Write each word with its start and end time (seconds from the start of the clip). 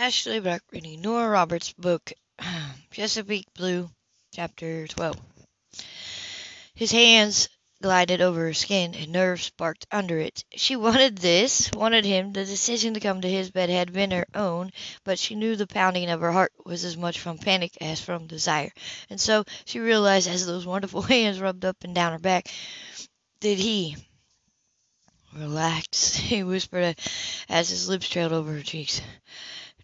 Ashley 0.00 0.40
Brock 0.40 0.62
reading 0.72 1.02
Nora 1.02 1.28
Roberts' 1.28 1.74
book, 1.74 2.14
Chesapeake 2.90 3.52
Blue, 3.52 3.90
Chapter 4.32 4.86
12. 4.86 5.20
His 6.74 6.90
hands 6.90 7.50
glided 7.82 8.22
over 8.22 8.46
her 8.46 8.54
skin, 8.54 8.94
and 8.94 9.12
nerves 9.12 9.42
sparked 9.44 9.86
under 9.92 10.18
it. 10.18 10.42
She 10.56 10.74
wanted 10.74 11.18
this, 11.18 11.70
wanted 11.74 12.06
him. 12.06 12.32
The 12.32 12.46
decision 12.46 12.94
to 12.94 13.00
come 13.00 13.20
to 13.20 13.28
his 13.28 13.50
bed 13.50 13.68
had 13.68 13.92
been 13.92 14.10
her 14.12 14.26
own, 14.34 14.70
but 15.04 15.18
she 15.18 15.34
knew 15.34 15.54
the 15.54 15.66
pounding 15.66 16.08
of 16.08 16.22
her 16.22 16.32
heart 16.32 16.52
was 16.64 16.82
as 16.82 16.96
much 16.96 17.20
from 17.20 17.36
panic 17.36 17.76
as 17.82 18.00
from 18.00 18.26
desire. 18.26 18.72
And 19.10 19.20
so, 19.20 19.44
she 19.66 19.80
realized 19.80 20.28
as 20.28 20.46
those 20.46 20.64
wonderful 20.64 21.02
hands 21.12 21.40
rubbed 21.40 21.66
up 21.66 21.76
and 21.84 21.94
down 21.94 22.12
her 22.12 22.18
back, 22.18 22.48
did 23.40 23.58
he. 23.58 23.98
Relax, 25.34 26.14
he 26.16 26.42
whispered 26.42 26.98
as 27.50 27.68
his 27.68 27.86
lips 27.86 28.08
trailed 28.08 28.32
over 28.32 28.50
her 28.54 28.62
cheeks. 28.62 29.02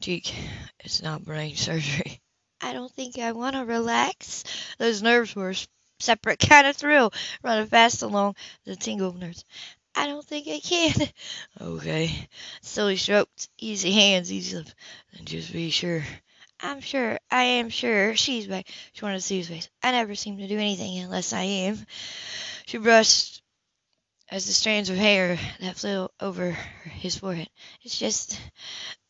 Cheek, 0.01 0.35
it's 0.81 1.03
not 1.03 1.25
brain 1.25 1.57
surgery. 1.57 2.21
I 2.61 2.73
don't 2.73 2.93
think 2.93 3.19
I 3.19 3.33
want 3.33 3.57
to 3.57 3.65
relax. 3.65 4.45
Those 4.79 5.03
nerves 5.03 5.35
were 5.35 5.51
a 5.51 5.57
separate 5.99 6.39
kind 6.49 6.67
of 6.67 6.77
thrill 6.77 7.13
running 7.43 7.67
fast 7.67 8.03
along 8.03 8.37
the 8.65 8.77
tingle 8.77 9.13
nerves. 9.13 9.45
I 9.95 10.07
don't 10.07 10.25
think 10.25 10.47
I 10.49 10.61
can. 10.61 11.09
Okay. 11.61 12.29
Silly 12.61 12.97
stroked. 12.97 13.49
Easy 13.59 13.93
hands, 13.93 14.31
easy 14.31 14.59
lips. 14.59 14.75
Then 15.15 15.25
just 15.25 15.53
be 15.53 15.71
sure. 15.71 16.05
I'm 16.61 16.81
sure. 16.81 17.19
I 17.31 17.43
am 17.43 17.71
sure. 17.71 18.15
She's 18.15 18.47
back. 18.47 18.67
She 18.93 19.05
wanted 19.05 19.19
to 19.19 19.23
see 19.23 19.39
his 19.39 19.49
face. 19.49 19.69
I 19.83 19.93
never 19.93 20.15
seem 20.15 20.39
to 20.39 20.49
do 20.49 20.59
anything 20.59 20.99
unless 20.99 21.33
I 21.33 21.43
am. 21.43 21.79
She 22.67 22.79
brushed 22.79 23.43
as 24.29 24.47
the 24.47 24.53
strands 24.53 24.91
of 24.91 24.97
hair 24.97 25.39
that 25.61 25.77
flew 25.77 26.09
over 26.21 26.51
his 26.85 27.17
forehead. 27.17 27.49
It's 27.83 27.99
just 27.99 28.39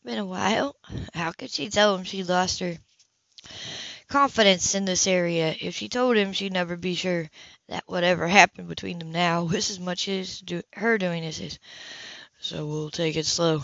been 0.07 0.17
a 0.17 0.25
while. 0.25 0.73
How 1.13 1.33
could 1.33 1.51
she 1.51 1.69
tell 1.69 1.93
him 1.93 2.05
she'd 2.05 2.29
lost 2.29 2.61
her 2.61 2.77
confidence 4.07 4.73
in 4.73 4.85
this 4.85 5.05
area? 5.05 5.53
If 5.59 5.75
she 5.75 5.89
told 5.89 6.15
him, 6.15 6.31
she'd 6.31 6.53
never 6.53 6.77
be 6.77 6.95
sure 6.95 7.29
that 7.67 7.83
whatever 7.87 8.25
happened 8.25 8.69
between 8.69 8.99
them 8.99 9.11
now 9.11 9.43
was 9.51 9.69
as 9.69 9.81
much 9.81 10.05
his 10.05 10.39
do 10.39 10.61
her 10.71 10.97
doing 10.97 11.25
as 11.25 11.37
his. 11.37 11.59
So 12.39 12.65
we'll 12.65 12.89
take 12.89 13.17
it 13.17 13.25
slow. 13.25 13.61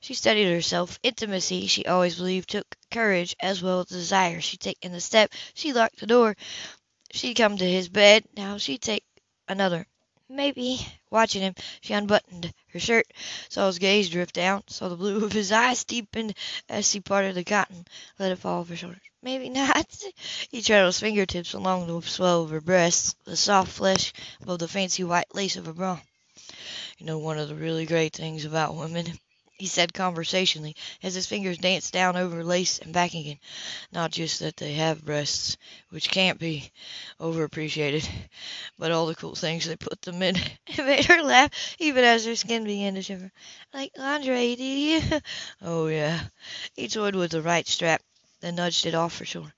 She 0.00 0.12
steadied 0.12 0.52
herself. 0.52 0.98
Intimacy, 1.02 1.68
she 1.68 1.86
always 1.86 2.16
believed, 2.16 2.50
took 2.50 2.66
courage 2.90 3.34
as 3.40 3.62
well 3.62 3.80
as 3.80 3.86
desire. 3.86 4.42
She'd 4.42 4.60
taken 4.60 4.92
the 4.92 5.00
step. 5.00 5.32
She 5.54 5.72
locked 5.72 6.00
the 6.00 6.06
door. 6.06 6.36
She'd 7.12 7.32
come 7.34 7.56
to 7.56 7.64
his 7.64 7.88
bed. 7.88 8.24
Now 8.36 8.58
she'd 8.58 8.82
take 8.82 9.04
another. 9.48 9.86
Maybe. 10.28 10.86
Watching 11.10 11.40
him, 11.40 11.54
she 11.80 11.94
unbuttoned 11.94 12.52
shirt, 12.78 13.06
saw 13.48 13.66
his 13.66 13.78
gaze 13.78 14.08
drift 14.08 14.34
down, 14.34 14.62
saw 14.68 14.88
the 14.88 14.96
blue 14.96 15.24
of 15.24 15.32
his 15.32 15.52
eyes 15.52 15.84
deepen 15.84 16.34
as 16.68 16.92
he 16.92 17.00
parted 17.00 17.34
the 17.34 17.44
cotton, 17.44 17.86
let 18.18 18.32
it 18.32 18.38
fall 18.38 18.60
off 18.60 18.68
her 18.68 18.76
shoulders. 18.76 19.00
Maybe 19.22 19.48
not. 19.48 19.86
He 20.50 20.62
trailed 20.62 20.86
his 20.86 21.00
fingertips 21.00 21.52
along 21.52 21.86
the 21.86 22.06
swell 22.06 22.44
of 22.44 22.50
her 22.50 22.60
breasts, 22.60 23.14
the 23.24 23.36
soft 23.36 23.72
flesh 23.72 24.12
above 24.40 24.60
the 24.60 24.68
fancy 24.68 25.04
white 25.04 25.34
lace 25.34 25.56
of 25.56 25.66
her 25.66 25.72
bra. 25.72 26.00
You 26.98 27.06
know 27.06 27.18
one 27.18 27.38
of 27.38 27.48
the 27.48 27.54
really 27.54 27.86
great 27.86 28.14
things 28.14 28.44
about 28.44 28.76
women 28.76 29.18
he 29.58 29.66
said 29.66 29.92
conversationally, 29.92 30.76
as 31.02 31.14
his 31.14 31.26
fingers 31.26 31.58
danced 31.58 31.92
down 31.92 32.16
over 32.16 32.44
lace 32.44 32.78
and 32.78 32.92
back 32.92 33.12
again. 33.12 33.40
Not 33.90 34.12
just 34.12 34.38
that 34.38 34.56
they 34.56 34.74
have 34.74 35.04
breasts, 35.04 35.56
which 35.90 36.10
can't 36.10 36.38
be 36.38 36.70
overappreciated, 37.20 38.08
but 38.78 38.92
all 38.92 39.06
the 39.06 39.16
cool 39.16 39.34
things 39.34 39.66
they 39.66 39.74
put 39.76 40.00
them 40.02 40.22
in. 40.22 40.36
It 40.68 40.84
made 40.84 41.06
her 41.06 41.22
laugh, 41.22 41.50
even 41.80 42.04
as 42.04 42.24
her 42.24 42.36
skin 42.36 42.62
began 42.62 42.94
to 42.94 43.02
shiver. 43.02 43.32
Like 43.74 43.90
lingerie, 43.96 44.54
do 44.54 44.62
you? 44.62 45.02
Oh, 45.60 45.88
yeah. 45.88 46.20
He 46.76 46.86
toyed 46.86 47.16
with 47.16 47.32
the 47.32 47.42
right 47.42 47.66
strap, 47.66 48.00
then 48.40 48.54
nudged 48.54 48.86
it 48.86 48.94
off 48.94 49.14
for 49.14 49.24
sure. 49.24 49.52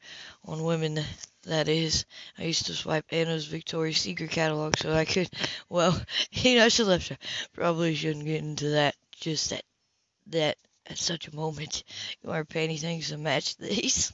On 0.46 0.64
women, 0.64 1.04
that 1.44 1.68
is. 1.68 2.06
I 2.38 2.44
used 2.44 2.66
to 2.66 2.74
swipe 2.74 3.04
Anna's 3.10 3.44
Victoria's 3.46 3.98
Secret 3.98 4.30
catalog 4.30 4.78
so 4.78 4.94
I 4.94 5.04
could, 5.04 5.28
well, 5.68 6.00
he 6.30 6.54
nudged 6.54 6.78
the 6.78 6.84
left 6.86 7.04
strap. 7.04 7.20
Probably 7.52 7.94
shouldn't 7.94 8.24
get 8.24 8.42
into 8.42 8.70
that 8.70 8.94
just 9.20 9.52
at 9.52 9.64
that 10.32 10.56
at 10.86 10.98
such 10.98 11.28
a 11.28 11.34
moment 11.34 11.84
you 12.22 12.30
aren't 12.30 12.48
paying 12.48 12.70
anything 12.70 13.00
to 13.00 13.16
match 13.16 13.56
these. 13.58 14.12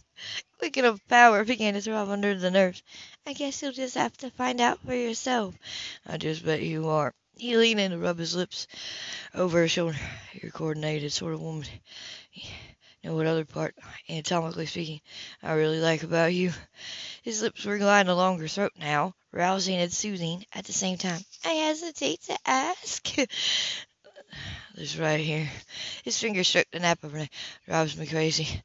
Quick 0.58 0.76
enough 0.76 1.00
power 1.08 1.44
began 1.44 1.74
to 1.74 1.80
throb 1.80 2.08
under 2.08 2.34
the 2.34 2.50
nerves. 2.50 2.82
I 3.26 3.32
guess 3.32 3.62
you'll 3.62 3.72
just 3.72 3.94
have 3.94 4.16
to 4.18 4.30
find 4.30 4.60
out 4.60 4.80
for 4.80 4.94
yourself. 4.94 5.54
I 6.06 6.16
just 6.16 6.44
bet 6.44 6.62
you 6.62 6.88
are. 6.88 7.12
He 7.38 7.56
leaned 7.56 7.80
in 7.80 7.90
to 7.90 7.98
rub 7.98 8.18
his 8.18 8.34
lips 8.34 8.66
over 9.34 9.58
her 9.58 9.68
shoulder. 9.68 9.98
You're 10.32 10.48
a 10.48 10.52
coordinated 10.52 11.12
sort 11.12 11.34
of 11.34 11.42
woman. 11.42 11.66
You 12.32 13.10
know 13.10 13.14
what 13.16 13.26
other 13.26 13.44
part, 13.44 13.76
anatomically 14.08 14.66
speaking, 14.66 15.00
I 15.42 15.52
really 15.52 15.80
like 15.80 16.02
about 16.02 16.32
you? 16.32 16.52
His 17.22 17.42
lips 17.42 17.64
were 17.64 17.78
gliding 17.78 18.10
along 18.10 18.40
her 18.40 18.48
throat 18.48 18.72
now, 18.78 19.14
rousing 19.32 19.76
and 19.76 19.92
soothing 19.92 20.44
at 20.52 20.64
the 20.64 20.72
same 20.72 20.96
time. 20.96 21.20
I 21.44 21.50
hesitate 21.50 22.22
to 22.22 22.38
ask. 22.46 23.06
This 24.76 24.98
right 24.98 25.18
here. 25.18 25.50
His 26.04 26.18
finger 26.18 26.44
stroked 26.44 26.72
the 26.72 26.80
nap 26.80 27.02
of 27.02 27.12
her 27.12 27.20
neck. 27.20 27.32
Drives 27.64 27.96
me 27.96 28.06
crazy. 28.06 28.62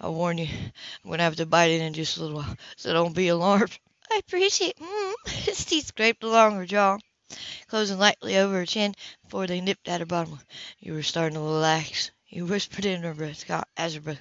I 0.00 0.08
warn 0.08 0.38
you, 0.38 0.48
I'm 0.48 1.08
going 1.08 1.18
to 1.18 1.24
have 1.24 1.36
to 1.36 1.46
bite 1.46 1.70
it 1.70 1.80
in 1.80 1.94
just 1.94 2.16
a 2.16 2.20
little 2.20 2.38
while, 2.38 2.56
so 2.76 2.92
don't 2.92 3.14
be 3.14 3.28
alarmed. 3.28 3.78
I 4.10 4.16
appreciate 4.16 4.76
mm. 4.76 5.14
His 5.28 5.64
teeth 5.64 5.86
scraped 5.86 6.24
along 6.24 6.56
her 6.56 6.66
jaw, 6.66 6.98
closing 7.68 7.98
lightly 7.98 8.36
over 8.38 8.54
her 8.54 8.66
chin 8.66 8.96
before 9.22 9.46
they 9.46 9.60
nipped 9.60 9.86
at 9.86 10.00
her 10.00 10.06
bottom. 10.06 10.40
You 10.80 10.94
were 10.94 11.04
starting 11.04 11.34
to 11.34 11.40
relax. 11.40 12.10
He 12.24 12.42
whispered 12.42 12.84
in 12.84 13.04
her 13.04 13.14
breath, 13.14 13.48
as 13.76 13.94
her 13.94 14.00
breath. 14.00 14.20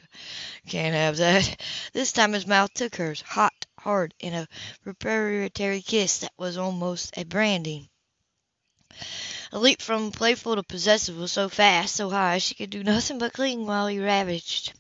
Can't 0.68 0.94
have 0.94 1.18
that. 1.18 1.60
This 1.92 2.12
time 2.12 2.34
his 2.34 2.46
mouth 2.46 2.72
took 2.76 2.98
hers, 2.98 3.22
hot, 3.22 3.66
hard, 3.80 4.14
in 4.20 4.36
a 4.36 4.48
preparatory 4.84 5.82
kiss 5.82 6.20
that 6.20 6.34
was 6.38 6.58
almost 6.58 7.18
a 7.18 7.24
branding. 7.24 7.90
A 9.54 9.60
leap 9.60 9.82
from 9.82 10.14
playful 10.14 10.56
to 10.56 10.64
possessive 10.64 11.18
was 11.18 11.34
so 11.34 11.50
fast, 11.50 11.96
so 11.96 12.10
high, 12.10 12.38
she 12.38 12.56
could 12.56 12.70
do 12.70 12.84
nothing 12.84 13.18
but 13.18 13.34
cling 13.34 13.66
while 13.66 13.88
he 13.88 14.00
ravaged. 14.00 14.72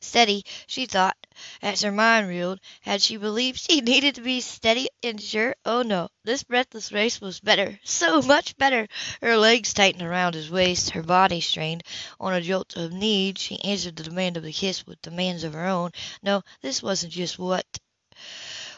Steady, 0.00 0.44
she 0.66 0.86
thought, 0.86 1.16
as 1.62 1.82
her 1.82 1.92
mind 1.92 2.26
reeled. 2.28 2.58
Had 2.80 3.00
she 3.00 3.16
believed 3.16 3.60
she 3.60 3.80
needed 3.80 4.16
to 4.16 4.20
be 4.20 4.40
steady 4.40 4.88
and 5.04 5.22
sure? 5.22 5.54
Oh 5.64 5.82
no, 5.82 6.08
this 6.24 6.42
breathless 6.42 6.90
race 6.90 7.20
was 7.20 7.38
better, 7.38 7.78
so 7.84 8.20
much 8.22 8.56
better. 8.56 8.88
Her 9.22 9.36
legs 9.36 9.72
tightened 9.72 10.02
around 10.02 10.34
his 10.34 10.50
waist, 10.50 10.90
her 10.90 11.02
body 11.04 11.40
strained. 11.40 11.84
On 12.18 12.34
a 12.34 12.40
jolt 12.40 12.74
of 12.76 12.92
need, 12.92 13.38
she 13.38 13.62
answered 13.62 13.94
the 13.94 14.02
demand 14.02 14.36
of 14.36 14.42
the 14.42 14.52
kiss 14.52 14.84
with 14.84 15.00
demands 15.00 15.44
of 15.44 15.52
her 15.52 15.66
own. 15.66 15.92
No, 16.24 16.42
this 16.60 16.82
wasn't 16.82 17.12
just 17.12 17.38
what 17.38 17.66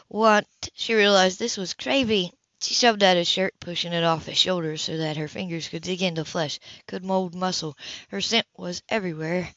what 0.07 0.45
she 0.75 0.93
realized 0.93 1.39
this 1.39 1.57
was 1.57 1.73
craving. 1.73 2.31
She 2.61 2.75
shoved 2.75 3.01
at 3.01 3.17
his 3.17 3.27
shirt, 3.27 3.59
pushing 3.59 3.91
it 3.91 4.03
off 4.03 4.27
his 4.27 4.37
shoulders 4.37 4.83
so 4.83 4.95
that 4.97 5.17
her 5.17 5.27
fingers 5.27 5.67
could 5.67 5.81
dig 5.81 6.03
into 6.03 6.23
flesh, 6.23 6.59
could 6.87 7.03
mold 7.03 7.33
muscle. 7.33 7.75
Her 8.09 8.21
scent 8.21 8.45
was 8.55 8.83
everywhere, 8.87 9.53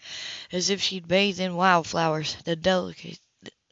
as 0.51 0.71
if 0.71 0.83
she'd 0.83 1.07
bathed 1.07 1.39
in 1.39 1.55
wildflowers. 1.55 2.37
The 2.45 2.57
delicate 2.57 3.19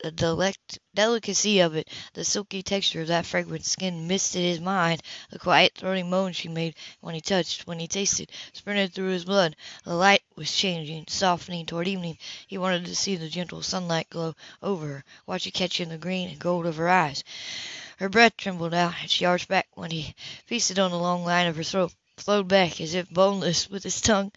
the 0.02 0.10
delect, 0.10 0.78
delicacy 0.94 1.60
of 1.60 1.76
it, 1.76 1.88
the 2.14 2.24
silky 2.24 2.60
texture 2.60 3.02
of 3.02 3.06
that 3.06 3.24
fragrant 3.24 3.64
skin 3.64 4.08
misted 4.08 4.42
his 4.42 4.58
mind. 4.58 5.00
The 5.30 5.38
quiet, 5.38 5.76
throaty 5.76 6.02
moan 6.02 6.32
she 6.32 6.48
made 6.48 6.74
when 7.00 7.14
he 7.14 7.20
touched, 7.20 7.68
when 7.68 7.78
he 7.78 7.86
tasted, 7.86 8.32
sprinted 8.52 8.92
through 8.92 9.10
his 9.10 9.24
blood. 9.24 9.54
The 9.84 9.94
light 9.94 10.22
was 10.34 10.50
changing, 10.52 11.04
softening 11.08 11.66
toward 11.66 11.86
evening. 11.86 12.18
He 12.48 12.58
wanted 12.58 12.86
to 12.86 12.96
see 12.96 13.14
the 13.14 13.28
gentle 13.28 13.62
sunlight 13.62 14.10
glow 14.10 14.34
over 14.60 14.86
her, 14.88 15.04
watch 15.24 15.46
it 15.46 15.54
catch 15.54 15.80
in 15.80 15.88
the 15.88 15.98
green 15.98 16.30
and 16.30 16.38
gold 16.40 16.66
of 16.66 16.76
her 16.76 16.88
eyes. 16.88 17.22
Her 18.02 18.08
breath 18.08 18.36
trembled 18.36 18.74
out, 18.74 18.94
and 19.00 19.08
she 19.08 19.24
arched 19.24 19.46
back 19.46 19.68
when 19.74 19.92
he 19.92 20.16
feasted 20.44 20.76
on 20.80 20.90
the 20.90 20.98
long 20.98 21.24
line 21.24 21.46
of 21.46 21.54
her 21.54 21.62
throat, 21.62 21.94
flowed 22.16 22.48
back 22.48 22.80
as 22.80 22.94
if 22.94 23.08
boneless 23.08 23.70
with 23.70 23.84
his 23.84 24.00
tongue 24.00 24.32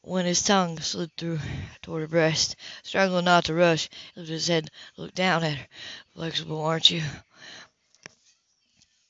when 0.00 0.26
his 0.26 0.42
tongue 0.42 0.80
slid 0.80 1.16
through 1.16 1.38
toward 1.80 2.00
her 2.00 2.08
breast. 2.08 2.56
Struggling 2.82 3.26
not 3.26 3.44
to 3.44 3.54
rush, 3.54 3.88
he 4.14 4.20
lifted 4.20 4.32
his 4.32 4.48
head, 4.48 4.70
looked 4.96 5.14
down 5.14 5.44
at 5.44 5.58
her. 5.58 5.68
Flexible, 6.12 6.60
aren't 6.60 6.90
you? 6.90 7.04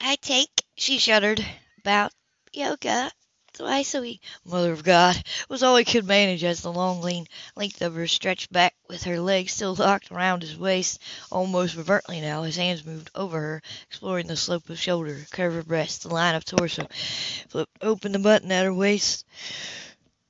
I 0.03 0.17
take, 0.17 0.65
she 0.77 0.99
shuddered, 0.99 1.43
about 1.79 2.13
yoga 2.53 3.11
twice 3.59 3.93
a 3.97 4.01
week. 4.01 4.23
Mother 4.45 4.73
of 4.73 4.85
God! 4.85 5.21
was 5.49 5.65
all 5.65 5.77
he 5.77 5.85
could 5.85 6.07
manage 6.07 6.45
as 6.45 6.61
the 6.61 6.73
long, 6.73 7.01
lean 7.01 7.27
length 7.57 7.83
of 7.83 7.97
her 7.97 8.07
stretched 8.07 8.53
back 8.53 8.73
with 8.89 9.03
her 9.03 9.21
legs 9.21 9.53
still 9.53 9.75
locked 9.75 10.13
around 10.13 10.43
his 10.43 10.57
waist. 10.57 11.01
Almost 11.33 11.75
reverently 11.75 12.21
now, 12.21 12.45
his 12.45 12.55
hands 12.55 12.87
moved 12.87 13.11
over 13.17 13.41
her, 13.41 13.63
exploring 13.91 14.29
the 14.29 14.37
slope 14.37 14.71
of 14.71 14.79
shoulder, 14.79 15.27
curve 15.33 15.57
of 15.57 15.67
breast, 15.67 16.05
the 16.05 16.09
line 16.09 16.37
of 16.37 16.45
torso. 16.45 16.87
Flipped 17.49 17.77
open 17.83 18.13
the 18.13 18.21
button 18.21 18.53
at 18.53 18.65
her 18.65 18.73
waist 18.73 19.27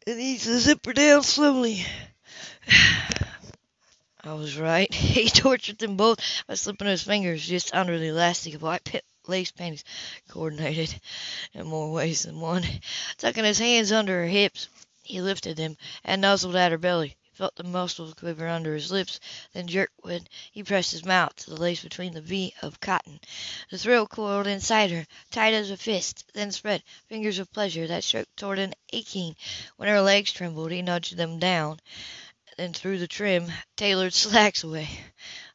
and 0.06 0.18
eased 0.18 0.46
the 0.46 0.58
zipper 0.58 0.94
down 0.94 1.22
slowly. 1.22 1.84
I 4.24 4.32
was 4.32 4.56
right. 4.56 4.92
He 4.94 5.28
tortured 5.28 5.78
them 5.78 5.98
both 5.98 6.18
by 6.46 6.54
slipping 6.54 6.88
his 6.88 7.02
fingers 7.02 7.46
just 7.46 7.74
under 7.74 7.98
the 7.98 8.08
elastic 8.08 8.54
of 8.54 8.62
white 8.62 8.84
pit 8.84 9.04
lace 9.28 9.50
panties, 9.50 9.84
coordinated 10.28 11.00
in 11.54 11.66
more 11.66 11.92
ways 11.92 12.22
than 12.22 12.40
one. 12.40 12.64
Tucking 13.18 13.44
his 13.44 13.58
hands 13.58 13.92
under 13.92 14.22
her 14.22 14.28
hips, 14.28 14.68
he 15.02 15.20
lifted 15.20 15.56
them 15.56 15.76
and 16.04 16.20
nuzzled 16.20 16.56
at 16.56 16.72
her 16.72 16.78
belly. 16.78 17.16
felt 17.32 17.54
the 17.54 17.62
muscles 17.62 18.14
quiver 18.14 18.48
under 18.48 18.74
his 18.74 18.90
lips, 18.90 19.20
then 19.52 19.68
jerk 19.68 19.92
when 20.00 20.26
he 20.50 20.64
pressed 20.64 20.90
his 20.90 21.04
mouth 21.04 21.36
to 21.36 21.50
the 21.50 21.56
lace 21.56 21.82
between 21.82 22.12
the 22.12 22.20
V 22.20 22.52
of 22.62 22.80
cotton. 22.80 23.20
The 23.70 23.78
thrill 23.78 24.08
coiled 24.08 24.48
inside 24.48 24.90
her, 24.90 25.06
tight 25.30 25.54
as 25.54 25.70
a 25.70 25.76
fist, 25.76 26.24
then 26.34 26.50
spread, 26.50 26.82
fingers 27.08 27.38
of 27.38 27.52
pleasure 27.52 27.86
that 27.86 28.02
stroked 28.02 28.36
toward 28.36 28.58
an 28.58 28.74
aching. 28.92 29.36
When 29.76 29.88
her 29.88 30.00
legs 30.00 30.32
trembled 30.32 30.72
he 30.72 30.82
nudged 30.82 31.16
them 31.16 31.38
down, 31.38 31.78
then 32.56 32.72
threw 32.72 32.98
the 32.98 33.06
trim, 33.06 33.52
tailored 33.76 34.14
slacks 34.14 34.64
away. 34.64 34.88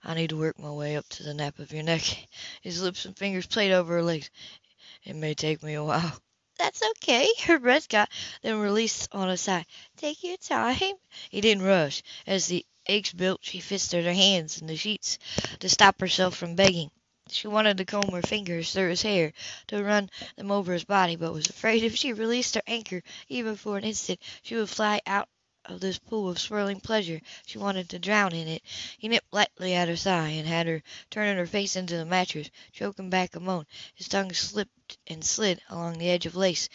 "I 0.06 0.16
need 0.16 0.32
to 0.32 0.38
work 0.38 0.60
my 0.60 0.70
way 0.70 0.98
up 0.98 1.08
to 1.12 1.24
the 1.24 1.34
nape 1.34 1.60
of 1.60 1.72
your 1.72 1.84
neck." 1.84 2.02
His 2.62 2.82
lips 2.82 3.06
and 3.06 3.18
fingers 3.18 3.46
played 3.48 3.72
over 3.72 3.94
her 3.94 4.04
legs. 4.04 4.30
"It 5.06 5.16
may 5.16 5.34
take 5.34 5.64
me 5.64 5.76
a 5.76 5.84
while." 5.86 6.22
"That's 6.58 6.82
okay," 6.84 7.30
her 7.46 7.58
breath 7.58 7.88
caught, 7.88 8.10
then 8.42 8.58
released 8.58 9.08
on 9.14 9.30
a 9.30 9.38
sigh. 9.38 9.66
"Take 9.96 10.22
your 10.22 10.36
time." 10.36 10.96
He 11.30 11.40
didn't 11.40 11.64
rush. 11.64 12.04
As 12.28 12.48
the 12.48 12.66
aches 12.88 13.14
built 13.14 13.46
she 13.46 13.62
fisted 13.62 14.04
her 14.04 14.12
hands 14.14 14.60
in 14.60 14.68
the 14.68 14.76
sheets 14.76 15.20
to 15.60 15.70
stop 15.70 16.02
herself 16.02 16.36
from 16.36 16.56
begging. 16.56 16.92
She 17.32 17.48
wanted 17.48 17.78
to 17.78 17.86
comb 17.86 18.12
her 18.12 18.22
fingers 18.22 18.74
through 18.74 18.90
his 18.90 19.04
hair, 19.04 19.32
to 19.68 19.82
run 19.82 20.10
them 20.36 20.52
over 20.52 20.74
his 20.74 20.84
body, 20.84 21.16
but 21.16 21.32
was 21.32 21.48
afraid 21.48 21.82
if 21.82 21.96
she 21.96 22.12
released 22.12 22.56
her 22.56 22.62
anchor 22.68 23.02
even 23.30 23.56
for 23.56 23.78
an 23.78 23.86
instant 23.86 24.20
she 24.42 24.56
would 24.56 24.70
fly 24.70 25.00
out 25.06 25.30
of 25.66 25.80
this 25.80 25.98
pool 25.98 26.30
of 26.30 26.38
swirling 26.40 26.82
pleasure. 26.82 27.22
She 27.46 27.58
wanted 27.58 27.88
to 27.90 28.00
drown 28.00 28.34
in 28.34 28.48
it. 28.50 28.64
He 28.98 29.08
nipped 29.08 29.32
lightly 29.32 29.74
at 29.74 29.88
her 29.88 29.96
thigh, 29.96 30.30
and 30.30 30.46
had 30.48 30.68
her 30.68 30.84
turning 31.10 31.38
her 31.38 31.48
face 31.48 31.76
into 31.78 31.96
the 31.96 32.04
mattress, 32.06 32.50
choking 32.74 33.10
back 33.10 33.36
a 33.36 33.40
moan. 33.40 33.66
His 33.96 34.10
tongue 34.10 34.34
slipped 34.34 34.98
and 35.08 35.24
slid 35.24 35.62
along 35.70 36.00
the 36.00 36.10
edge 36.10 36.26
of 36.26 36.36
lace, 36.36 36.68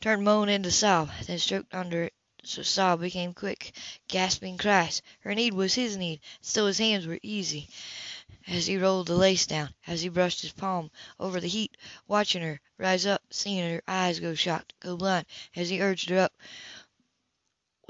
turned 0.00 0.22
moan 0.22 0.48
into 0.48 0.70
sob, 0.70 1.10
then 1.26 1.40
stroked 1.40 1.74
under 1.74 2.04
it 2.04 2.14
so 2.44 2.62
sob 2.62 3.00
became 3.00 3.34
quick, 3.34 3.74
gasping 4.06 4.56
cries. 4.56 5.02
Her 5.20 5.34
need 5.34 5.54
was 5.54 5.74
his 5.74 5.96
need, 5.96 6.20
still 6.40 6.66
his 6.68 6.78
hands 6.78 7.06
were 7.06 7.18
easy 7.22 7.68
as 8.46 8.66
he 8.66 8.76
rolled 8.76 9.08
the 9.08 9.16
lace 9.16 9.46
down, 9.46 9.74
as 9.86 10.02
he 10.02 10.08
brushed 10.08 10.42
his 10.42 10.52
palm 10.52 10.90
over 11.18 11.40
the 11.40 11.48
heat, 11.48 11.76
watching 12.06 12.42
her 12.42 12.60
rise 12.78 13.04
up, 13.04 13.22
seeing 13.30 13.68
her 13.68 13.82
eyes 13.88 14.20
go 14.20 14.34
shocked, 14.34 14.74
go 14.80 14.96
blind, 14.96 15.26
as 15.56 15.68
he 15.70 15.80
urged 15.80 16.08
her 16.08 16.18
up 16.20 16.32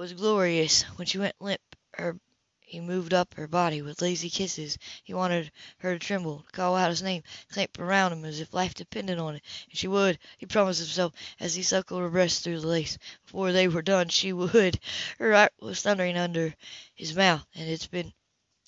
was 0.03 0.15
glorious. 0.15 0.83
When 0.97 1.07
she 1.07 1.19
went 1.19 1.41
limp, 1.41 1.61
her 1.93 2.19
he 2.61 2.81
moved 2.81 3.15
up 3.15 3.35
her 3.35 3.47
body 3.47 3.83
with 3.83 4.03
lazy 4.03 4.31
kisses. 4.31 4.77
He 5.05 5.15
wanted 5.15 5.53
her 5.79 5.93
to 5.97 6.05
tremble, 6.05 6.41
to 6.41 6.51
call 6.51 6.75
out 6.75 6.91
his 6.91 7.03
name, 7.03 7.23
clamp 7.53 7.79
around 7.79 8.11
him 8.11 8.25
as 8.25 8.41
if 8.41 8.53
life 8.53 8.75
depended 8.75 9.21
on 9.21 9.37
it. 9.37 9.45
And 9.71 9.79
she 9.79 9.87
would, 9.87 10.19
he 10.39 10.47
promised 10.47 10.81
himself, 10.81 11.13
as 11.39 11.55
he 11.55 11.63
suckled 11.63 12.01
her 12.01 12.09
breast 12.09 12.43
through 12.43 12.59
the 12.59 12.67
lace. 12.67 12.99
Before 13.27 13.53
they 13.53 13.69
were 13.69 13.81
done, 13.81 14.09
she 14.09 14.33
would. 14.33 14.81
Her 15.21 15.35
heart 15.35 15.53
was 15.61 15.83
thundering 15.83 16.19
under 16.19 16.53
his 16.97 17.15
mouth, 17.15 17.47
and 17.55 17.71
its 17.71 17.87
been 17.87 18.13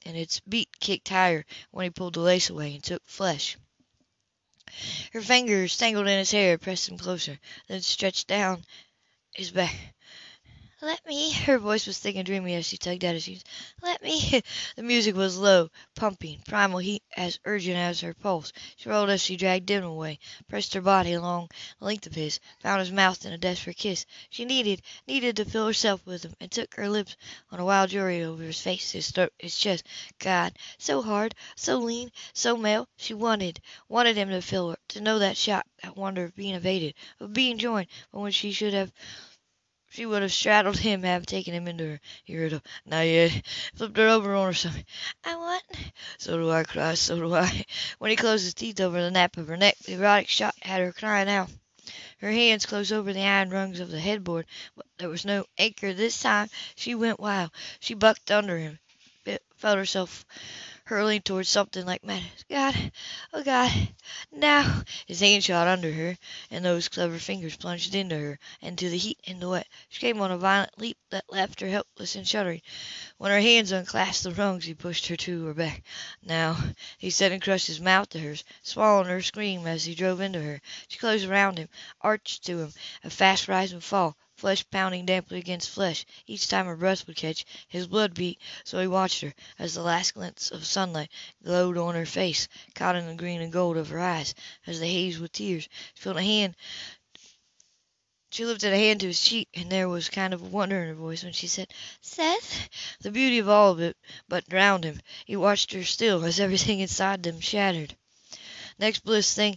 and 0.07 0.17
its 0.17 0.39
beat 0.39 0.79
kicked 0.79 1.09
higher 1.09 1.45
when 1.73 1.83
he 1.83 1.91
pulled 1.91 2.15
the 2.15 2.21
lace 2.21 2.49
away 2.49 2.77
and 2.77 2.85
took 2.85 3.03
flesh. 3.07 3.57
Her 5.13 5.21
fingers, 5.21 5.77
tangled 5.77 6.07
in 6.07 6.17
his 6.17 6.31
hair, 6.31 6.59
pressed 6.59 6.89
him 6.89 6.97
closer, 6.97 7.41
then 7.67 7.83
stretched 7.83 8.29
down 8.29 8.65
his 9.33 9.51
back. 9.51 9.94
Let 10.85 11.07
me. 11.07 11.33
Her 11.47 11.59
voice 11.59 11.87
was 11.87 11.97
thick 11.97 12.15
and 12.17 12.27
dreamy 12.27 12.53
as 12.57 12.67
she 12.67 12.77
tugged 12.77 13.05
at 13.05 13.15
his 13.15 13.25
shoes. 13.25 13.43
Let 13.81 14.03
me. 14.03 14.43
The 14.77 14.83
music 14.83 15.17
was 15.17 15.39
low, 15.39 15.71
pumping, 15.95 16.43
primal 16.47 16.79
heat 16.79 17.03
as 17.17 17.39
urgent 17.47 17.79
as 17.79 18.01
her 18.03 18.13
pulse. 18.13 18.53
She 18.77 18.91
rolled 18.91 19.09
as 19.09 19.23
she 19.23 19.39
dragged 19.39 19.71
him 19.71 19.83
away, 19.83 20.19
pressed 20.47 20.75
her 20.75 20.83
body 20.83 21.15
along 21.15 21.49
the 21.79 21.87
length 21.87 22.07
of 22.07 22.15
his, 22.15 22.39
found 22.61 22.81
his 22.81 22.93
mouth 22.93 23.25
in 23.25 23.33
a 23.33 23.39
desperate 23.39 23.79
kiss. 23.79 24.05
She 24.29 24.45
needed, 24.45 24.83
needed 25.07 25.37
to 25.37 25.47
fill 25.47 25.67
herself 25.67 26.05
with 26.05 26.23
him, 26.23 26.35
and 26.39 26.51
took 26.51 26.75
her 26.75 26.91
lips 26.91 27.17
on 27.51 27.61
a 27.61 27.65
wild 27.65 27.89
jury 27.89 28.23
over 28.23 28.43
his 28.43 28.61
face, 28.61 28.91
his 28.91 29.11
throat, 29.11 29.33
his 29.39 29.57
chest. 29.57 29.87
God, 30.19 30.55
so 30.77 31.01
hard, 31.01 31.35
so 31.57 31.79
lean, 31.79 32.13
so 32.35 32.59
male. 32.59 32.91
She 32.99 33.15
wanted, 33.15 33.59
wanted 33.89 34.19
him 34.19 34.29
to 34.29 34.43
fill 34.43 34.73
her, 34.73 34.79
to 34.89 35.01
know 35.01 35.19
that 35.21 35.39
shock, 35.39 35.65
that 35.83 35.97
wonder 35.97 36.25
of 36.25 36.37
being 36.37 36.55
evaded, 36.55 36.93
of 37.21 37.33
being 37.33 37.57
joined, 37.57 37.87
but 38.13 38.21
when 38.21 38.33
she 38.33 38.53
should 38.53 38.75
have 38.75 38.93
she 39.95 40.07
would 40.07 40.23
have 40.23 40.33
straddled 40.33 40.79
him, 40.79 41.05
have 41.05 41.25
taken 41.25 41.55
him 41.55 41.69
into 41.69 41.85
her. 41.85 42.01
Her. 42.27 42.61
Not 42.85 43.03
yet. 43.03 43.47
Flipped 43.77 43.97
her 43.97 44.09
over 44.09 44.35
on 44.35 44.49
her 44.49 44.53
stomach. 44.53 44.85
I 45.23 45.37
want. 45.37 45.63
So 46.19 46.37
do 46.37 46.51
I, 46.51 46.65
cry. 46.65 46.95
So 46.95 47.17
do 47.17 47.33
I. 47.33 47.65
When 47.99 48.11
he 48.11 48.17
closed 48.17 48.43
his 48.43 48.55
teeth 48.55 48.81
over 48.81 49.01
the 49.01 49.13
nape 49.13 49.37
of 49.37 49.47
her 49.47 49.57
neck, 49.57 49.79
the 49.79 49.93
erotic 49.93 50.27
shock 50.29 50.57
had 50.63 50.81
her 50.81 50.93
crying 50.93 51.29
out. 51.29 51.49
Her 52.19 52.33
hands 52.33 52.67
closed 52.67 52.93
over 52.93 53.13
the 53.13 53.23
iron 53.23 53.51
rungs 53.51 53.79
of 53.79 53.89
the 53.89 54.01
headboard, 54.01 54.47
but 54.75 54.87
there 54.99 55.09
was 55.09 55.25
no 55.25 55.47
anchor 55.59 55.93
this 55.93 56.21
time. 56.21 56.49
She 56.75 56.97
went 56.97 57.21
wild. 57.21 57.53
She 57.79 57.95
bucked 57.95 58.33
under 58.33 58.59
him, 58.59 58.81
felt 59.57 59.79
herself 59.79 60.25
hurling 60.87 61.23
towards 61.23 61.49
something 61.49 61.87
like 61.87 62.05
madness. 62.05 62.45
God, 62.51 62.93
oh 63.33 63.43
God, 63.43 63.89
now! 64.31 64.83
His 65.07 65.21
hand 65.21 65.43
shot 65.43 65.67
under 65.67 65.91
her, 65.91 66.19
and 66.51 66.63
those 66.65 66.89
clever 66.89 67.19
fingers 67.19 67.57
plunged 67.57 67.95
into 67.95 68.19
her, 68.19 68.39
into 68.61 68.91
the 68.91 68.99
heat 68.99 69.19
and 69.27 69.41
the 69.41 69.49
wet. 69.49 69.67
She 69.89 70.01
came 70.01 70.21
on 70.21 70.31
a 70.31 70.37
violent 70.37 70.79
leap 70.79 70.99
that 71.11 71.25
left 71.31 71.61
her 71.61 71.69
helpless 71.71 72.17
and 72.17 72.29
shuddering. 72.29 72.61
When 73.17 73.31
her 73.31 73.41
hands 73.41 73.73
unclasped 73.73 74.25
the 74.25 74.33
rungs, 74.33 74.67
he 74.67 74.75
pushed 74.75 75.07
her 75.07 75.17
to 75.17 75.47
her 75.47 75.55
back. 75.55 75.83
Now, 76.23 76.63
he 76.99 77.09
said 77.09 77.33
and 77.33 77.41
crushed 77.41 77.67
his 77.69 77.81
mouth 77.81 78.11
to 78.11 78.21
hers, 78.21 78.45
swallowing 78.63 79.09
her 79.09 79.23
scream 79.23 79.67
as 79.67 79.87
he 79.87 79.95
drove 79.95 80.21
into 80.21 80.43
her. 80.43 80.61
She 80.89 80.99
closed 80.99 81.25
around 81.25 81.57
him, 81.59 81.71
arched 82.03 82.45
to 82.45 82.59
him, 82.59 82.73
a 83.03 83.09
fast 83.09 83.49
rise 83.49 83.73
and 83.73 83.83
fall 83.83 84.17
flesh 84.37 84.65
pounding 84.71 85.07
damply 85.07 85.39
against 85.39 85.71
flesh. 85.71 86.05
Each 86.27 86.49
time 86.49 86.67
her 86.67 86.77
breath 86.77 87.07
would 87.07 87.17
catch, 87.17 87.45
his 87.69 87.87
blood 87.87 88.15
beat, 88.15 88.41
so 88.65 88.81
he 88.81 88.87
watched 88.87 89.21
her, 89.21 89.35
as 89.59 89.75
the 89.75 89.83
last 89.83 90.15
glints 90.15 90.51
of 90.51 90.67
sunlight 90.67 91.11
glowed 91.43 91.77
on 91.79 91.95
her 91.95 92.07
face, 92.07 92.49
caught 92.75 92.97
in 92.97 93.07
the 93.07 93.15
green 93.15 93.41
and 93.41 93.53
gold 93.53 93.77
of 93.77 93.89
her 93.91 94.01
eyes, 94.01 94.35
as 94.67 94.81
they 94.81 94.93
hazed 94.93 95.21
with 95.21 95.33
tears. 95.33 95.69
She 95.95 96.09
a 96.11 96.23
hand 96.23 96.57
she 98.35 98.45
lifted 98.45 98.73
a 98.73 98.77
hand 98.77 98.99
to 98.99 99.07
his 99.07 99.21
cheek, 99.21 99.49
and 99.55 99.71
there 99.71 99.89
was 99.89 100.09
a 100.09 100.11
kind 100.11 100.35
of 100.35 100.53
wonder 100.53 100.83
in 100.83 100.89
her 100.89 100.95
voice 100.95 101.23
when 101.23 101.33
she 101.33 101.47
said, 101.47 101.73
"Seth." 102.01 102.69
The 103.01 103.13
beauty 103.13 103.39
of 103.39 103.49
all 103.49 103.71
of 103.71 103.81
it 103.81 103.97
but 104.29 104.49
drowned 104.49 104.83
him. 104.83 105.01
He 105.25 105.37
watched 105.37 105.73
her 105.73 105.85
still, 105.85 106.25
as 106.25 106.41
everything 106.41 106.81
inside 106.81 107.23
them 107.23 107.39
shattered. 107.39 107.97
Next 108.77 109.05
bliss 109.05 109.33
thing 109.33 109.57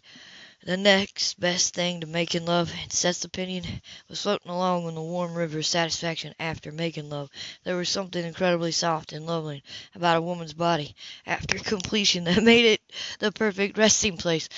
the 0.67 0.75
next 0.75 1.39
best 1.39 1.73
thing 1.73 2.01
to 2.01 2.05
making 2.05 2.45
love, 2.45 2.69
in 2.83 2.89
Seth's 2.89 3.23
opinion, 3.23 3.63
was 4.09 4.21
floating 4.21 4.51
along 4.51 4.85
on 4.85 4.95
the 4.95 5.01
warm 5.01 5.33
river 5.33 5.59
of 5.59 5.65
satisfaction 5.65 6.35
after 6.41 6.73
making 6.73 7.09
love. 7.09 7.29
There 7.63 7.77
was 7.77 7.87
something 7.87 8.25
incredibly 8.25 8.73
soft 8.73 9.13
and 9.13 9.25
lovely 9.25 9.63
about 9.95 10.17
a 10.17 10.21
woman's 10.21 10.53
body 10.53 10.93
after 11.25 11.57
completion 11.63 12.25
that 12.25 12.43
made 12.43 12.65
it 12.65 12.81
the 13.19 13.31
perfect 13.31 13.77
resting 13.77 14.17
place. 14.17 14.49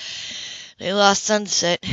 They 0.78 0.92
lost 0.92 1.22
sunset 1.22 1.86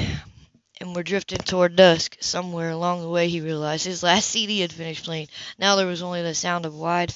and 0.81 0.95
were 0.95 1.03
drifting 1.03 1.37
toward 1.37 1.75
dusk. 1.75 2.17
Somewhere 2.19 2.71
along 2.71 3.01
the 3.01 3.09
way 3.09 3.29
he 3.29 3.39
realized 3.39 3.85
his 3.85 4.01
last 4.01 4.29
CD 4.29 4.61
had 4.61 4.73
finished 4.73 5.05
playing. 5.05 5.27
Now 5.59 5.75
there 5.75 5.85
was 5.85 6.01
only 6.01 6.23
the 6.23 6.33
sound 6.33 6.65
of 6.65 6.73
wide 6.73 7.13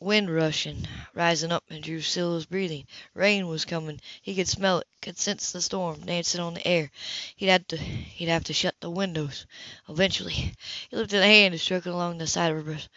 wind 0.00 0.34
rushing, 0.34 0.86
rising 1.14 1.52
up 1.52 1.64
in 1.70 1.82
Drusilla's 1.82 2.46
breathing. 2.46 2.86
Rain 3.14 3.46
was 3.48 3.64
coming. 3.64 4.00
He 4.22 4.34
could 4.34 4.48
smell 4.48 4.78
it, 4.78 4.86
could 5.02 5.18
sense 5.18 5.52
the 5.52 5.60
storm 5.60 6.00
dancing 6.06 6.40
on 6.40 6.54
the 6.54 6.66
air. 6.66 6.90
He'd 7.36 7.46
have 7.48 7.66
to 7.68 7.76
he'd 7.76 8.28
have 8.28 8.44
to 8.44 8.52
shut 8.52 8.74
the 8.80 8.90
windows 8.90 9.46
eventually. 9.88 10.54
He 10.90 10.96
lifted 10.96 11.20
a 11.20 11.26
hand 11.26 11.54
and 11.54 11.60
struck 11.60 11.86
it 11.86 11.90
along 11.90 12.18
the 12.18 12.26
side 12.26 12.50
of 12.50 12.56
her 12.58 12.62
breast. 12.62 12.88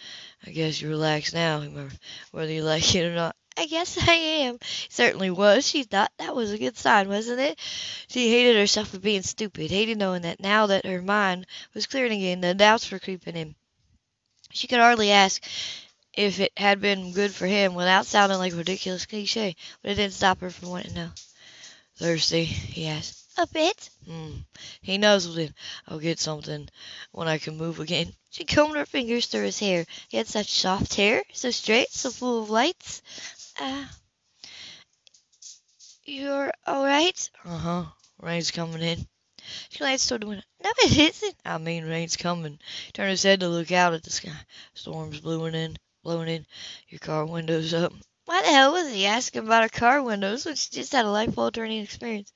I 0.46 0.52
guess 0.52 0.82
you're 0.82 0.92
relaxed 0.92 1.34
now, 1.34 1.62
he 1.62 1.70
murmured, 1.70 2.00
whether 2.32 2.52
you 2.52 2.64
like 2.64 2.96
it 2.96 3.06
or 3.06 3.16
not. 3.16 3.36
I 3.58 3.66
guess 3.66 3.98
I 4.08 4.14
am. 4.14 4.60
Certainly 4.90 5.32
was. 5.32 5.68
She 5.68 5.84
thought 5.84 6.12
that 6.18 6.36
was 6.36 6.52
a 6.52 6.58
good 6.58 6.78
sign, 6.78 7.10
wasn't 7.10 7.40
it? 7.42 7.60
She 8.08 8.32
hated 8.32 8.56
herself 8.56 8.90
for 8.90 9.00
being 9.00 9.24
stupid, 9.24 9.72
hated 9.72 9.98
knowing 9.98 10.22
that 10.22 10.40
now 10.40 10.68
that 10.68 10.86
her 10.86 11.02
mind 11.02 11.48
was 11.74 11.86
clearing 11.88 12.14
again, 12.14 12.42
the 12.42 12.54
doubts 12.54 12.90
were 12.90 13.00
creeping 13.00 13.36
in. 13.36 13.56
She 14.52 14.68
could 14.68 14.80
hardly 14.80 15.12
ask 15.12 15.44
if 16.14 16.40
it 16.40 16.52
had 16.58 16.82
been 16.82 17.14
good 17.14 17.34
for 17.34 17.48
him 17.48 17.74
without 17.74 18.06
sounding 18.06 18.38
like 18.38 18.54
a 18.54 18.58
ridiculous 18.58 19.06
cliche, 19.06 19.56
but 19.82 19.92
it 19.92 19.96
didn't 19.96 20.14
stop 20.14 20.42
her 20.42 20.50
from 20.50 20.70
wanting 20.70 20.94
to 20.94 20.96
know. 20.96 21.12
Thirsty? 21.96 22.44
he 22.44 22.88
asked. 22.88 23.22
A 23.38 23.48
bit. 23.48 23.90
Hmm. 24.06 24.40
He 24.82 24.98
nuzzled 24.98 25.38
in. 25.38 25.54
I'll 25.88 26.00
get 26.00 26.20
something 26.20 26.68
when 27.12 27.28
I 27.30 27.38
can 27.38 27.58
move 27.58 27.80
again. 27.80 28.14
She 28.30 28.44
combed 28.44 28.76
her 28.76 28.86
fingers 28.86 29.28
through 29.28 29.46
his 29.46 29.60
hair. 29.60 29.86
He 30.10 30.18
had 30.18 30.28
such 30.28 30.52
soft 30.52 30.96
hair, 30.96 31.24
so 31.32 31.50
straight, 31.52 31.92
so 31.92 32.12
full 32.12 32.44
of 32.44 32.50
lights. 32.50 33.02
Ah. 33.58 33.90
Uh, 33.90 33.94
you're 36.04 36.52
all 36.66 36.84
right? 36.84 37.30
Uh-huh. 37.46 37.86
Rain's 38.20 38.52
coming 38.52 38.82
in. 38.82 39.08
She 39.70 39.80
glanced 39.80 40.10
toward 40.10 40.22
the 40.22 40.28
window. 40.28 40.44
No, 40.64 40.72
it 40.80 40.98
isn't. 40.98 41.36
I 41.46 41.58
mean, 41.58 41.86
rain's 41.86 42.18
coming. 42.18 42.60
He 42.86 42.92
turned 42.92 43.12
his 43.12 43.24
head 43.24 43.40
to 43.40 43.50
look 43.50 43.72
out 43.72 43.94
at 43.94 44.04
the 44.04 44.12
sky. 44.12 44.32
Storm's 44.74 45.22
blowing 45.22 45.56
in 45.56 45.78
blowing 46.04 46.30
in. 46.30 46.46
Your 46.90 47.00
car 47.00 47.26
window's 47.26 47.74
up. 47.74 47.94
Why 48.26 48.42
the 48.44 48.48
hell 48.48 48.72
was 48.72 48.90
he 48.90 49.06
asking 49.08 49.44
about 49.44 49.64
our 49.64 49.70
car 49.70 50.02
windows 50.02 50.44
she 50.44 50.70
just 50.70 50.94
had 50.94 51.06
a 51.06 51.10
life 51.10 51.38
altering 51.38 51.82
experience? 51.82 52.32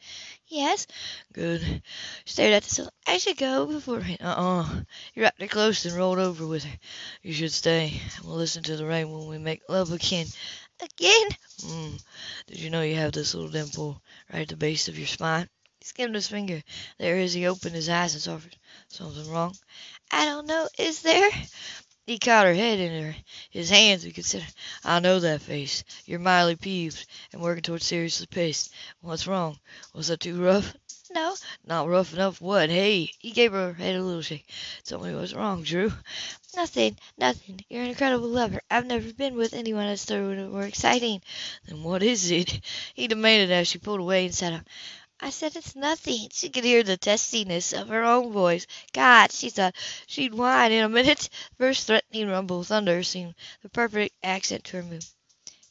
Yes. 0.47 0.87
Good. 1.31 1.81
Stared 2.25 2.53
at 2.53 2.63
the 2.63 2.69
ceiling. 2.69 2.91
I 3.07 3.17
should 3.17 3.37
go 3.37 3.65
before 3.65 3.99
rain. 3.99 4.17
Uh-uh. 4.19 4.81
You 5.13 5.21
wrapped 5.21 5.41
her 5.41 5.47
close 5.47 5.85
and 5.85 5.95
rolled 5.95 6.19
over 6.19 6.45
with 6.45 6.63
her. 6.63 6.77
You 7.21 7.33
should 7.33 7.53
stay. 7.53 8.01
We'll 8.23 8.35
listen 8.35 8.63
to 8.63 8.75
the 8.75 8.85
rain 8.85 9.11
when 9.11 9.27
we 9.27 9.37
make 9.37 9.61
love 9.69 9.91
again. 9.91 10.27
Again? 10.81 11.27
Mm. 11.61 12.03
Did 12.47 12.59
you 12.59 12.69
know 12.69 12.81
you 12.81 12.95
have 12.95 13.13
this 13.13 13.33
little 13.33 13.49
dimple 13.49 14.01
right 14.33 14.41
at 14.41 14.49
the 14.49 14.57
base 14.57 14.87
of 14.87 14.97
your 14.97 15.07
spine? 15.07 15.47
He 15.79 15.85
skimmed 15.85 16.15
his 16.15 16.27
finger. 16.27 16.61
There 16.97 17.17
is. 17.17 17.33
He 17.33 17.47
opened 17.47 17.75
his 17.75 17.87
eyes 17.89 18.13
and 18.13 18.21
saw 18.21 18.39
something 18.89 19.31
wrong. 19.31 19.55
I 20.11 20.25
don't 20.25 20.47
know. 20.47 20.67
Is 20.77 21.01
there? 21.01 21.29
He 22.05 22.19
caught 22.19 22.45
her 22.45 22.53
head 22.53 22.79
in 22.79 23.03
her, 23.03 23.15
his 23.49 23.71
hands 23.71 24.03
and 24.03 24.13
considered. 24.13 24.53
I 24.83 24.99
know 24.99 25.19
that 25.19 25.41
face. 25.41 25.83
You're 26.05 26.19
mildly 26.19 26.55
peeved 26.55 27.07
and 27.33 27.41
working 27.41 27.63
towards 27.63 27.85
seriously 27.85 28.27
pissed. 28.27 28.71
What's 29.01 29.25
wrong? 29.25 29.59
Was 29.91 30.09
that 30.09 30.19
too 30.19 30.39
rough? 30.39 30.75
No. 31.09 31.35
Not 31.65 31.87
rough 31.87 32.13
enough? 32.13 32.41
What? 32.41 32.69
Hey! 32.69 33.11
He 33.17 33.31
gave 33.31 33.53
her 33.53 33.73
head 33.73 33.95
a 33.95 34.03
little 34.03 34.21
shake. 34.21 34.47
Tell 34.83 34.99
me 34.99 35.15
what's 35.15 35.33
wrong, 35.33 35.63
Drew. 35.63 35.93
Nothing. 36.55 36.95
Nothing. 37.17 37.61
You're 37.69 37.83
an 37.83 37.89
incredible 37.89 38.27
lover. 38.27 38.61
I've 38.69 38.85
never 38.85 39.11
been 39.11 39.35
with 39.35 39.55
anyone 39.55 39.87
as 39.87 40.05
thorough 40.05 40.51
or 40.51 40.63
exciting. 40.63 41.21
Then 41.65 41.81
what 41.81 42.03
is 42.03 42.29
it? 42.29 42.61
He 42.93 43.07
demanded 43.07 43.51
as 43.51 43.67
she 43.67 43.79
pulled 43.79 43.99
away 44.01 44.25
and 44.25 44.35
sat 44.35 44.53
up. 44.53 44.61
I 45.19 45.29
said 45.29 45.55
it's 45.55 45.75
nothing. 45.75 46.29
She 46.31 46.49
could 46.49 46.63
hear 46.63 46.83
the 46.83 46.97
testiness 46.97 47.73
of 47.73 47.87
her 47.89 48.03
own 48.03 48.31
voice. 48.31 48.67
God, 48.93 49.31
she 49.31 49.49
thought 49.49 49.75
she'd 50.07 50.33
whine 50.33 50.71
in 50.71 50.83
a 50.83 50.89
minute. 50.89 51.29
The 51.51 51.55
first 51.65 51.87
threatening 51.87 52.27
rumble 52.29 52.61
of 52.61 52.67
thunder 52.67 53.03
seemed 53.03 53.35
the 53.61 53.69
perfect 53.69 54.15
accent 54.23 54.63
to 54.65 54.77
her 54.77 54.83
mood. 54.83 55.05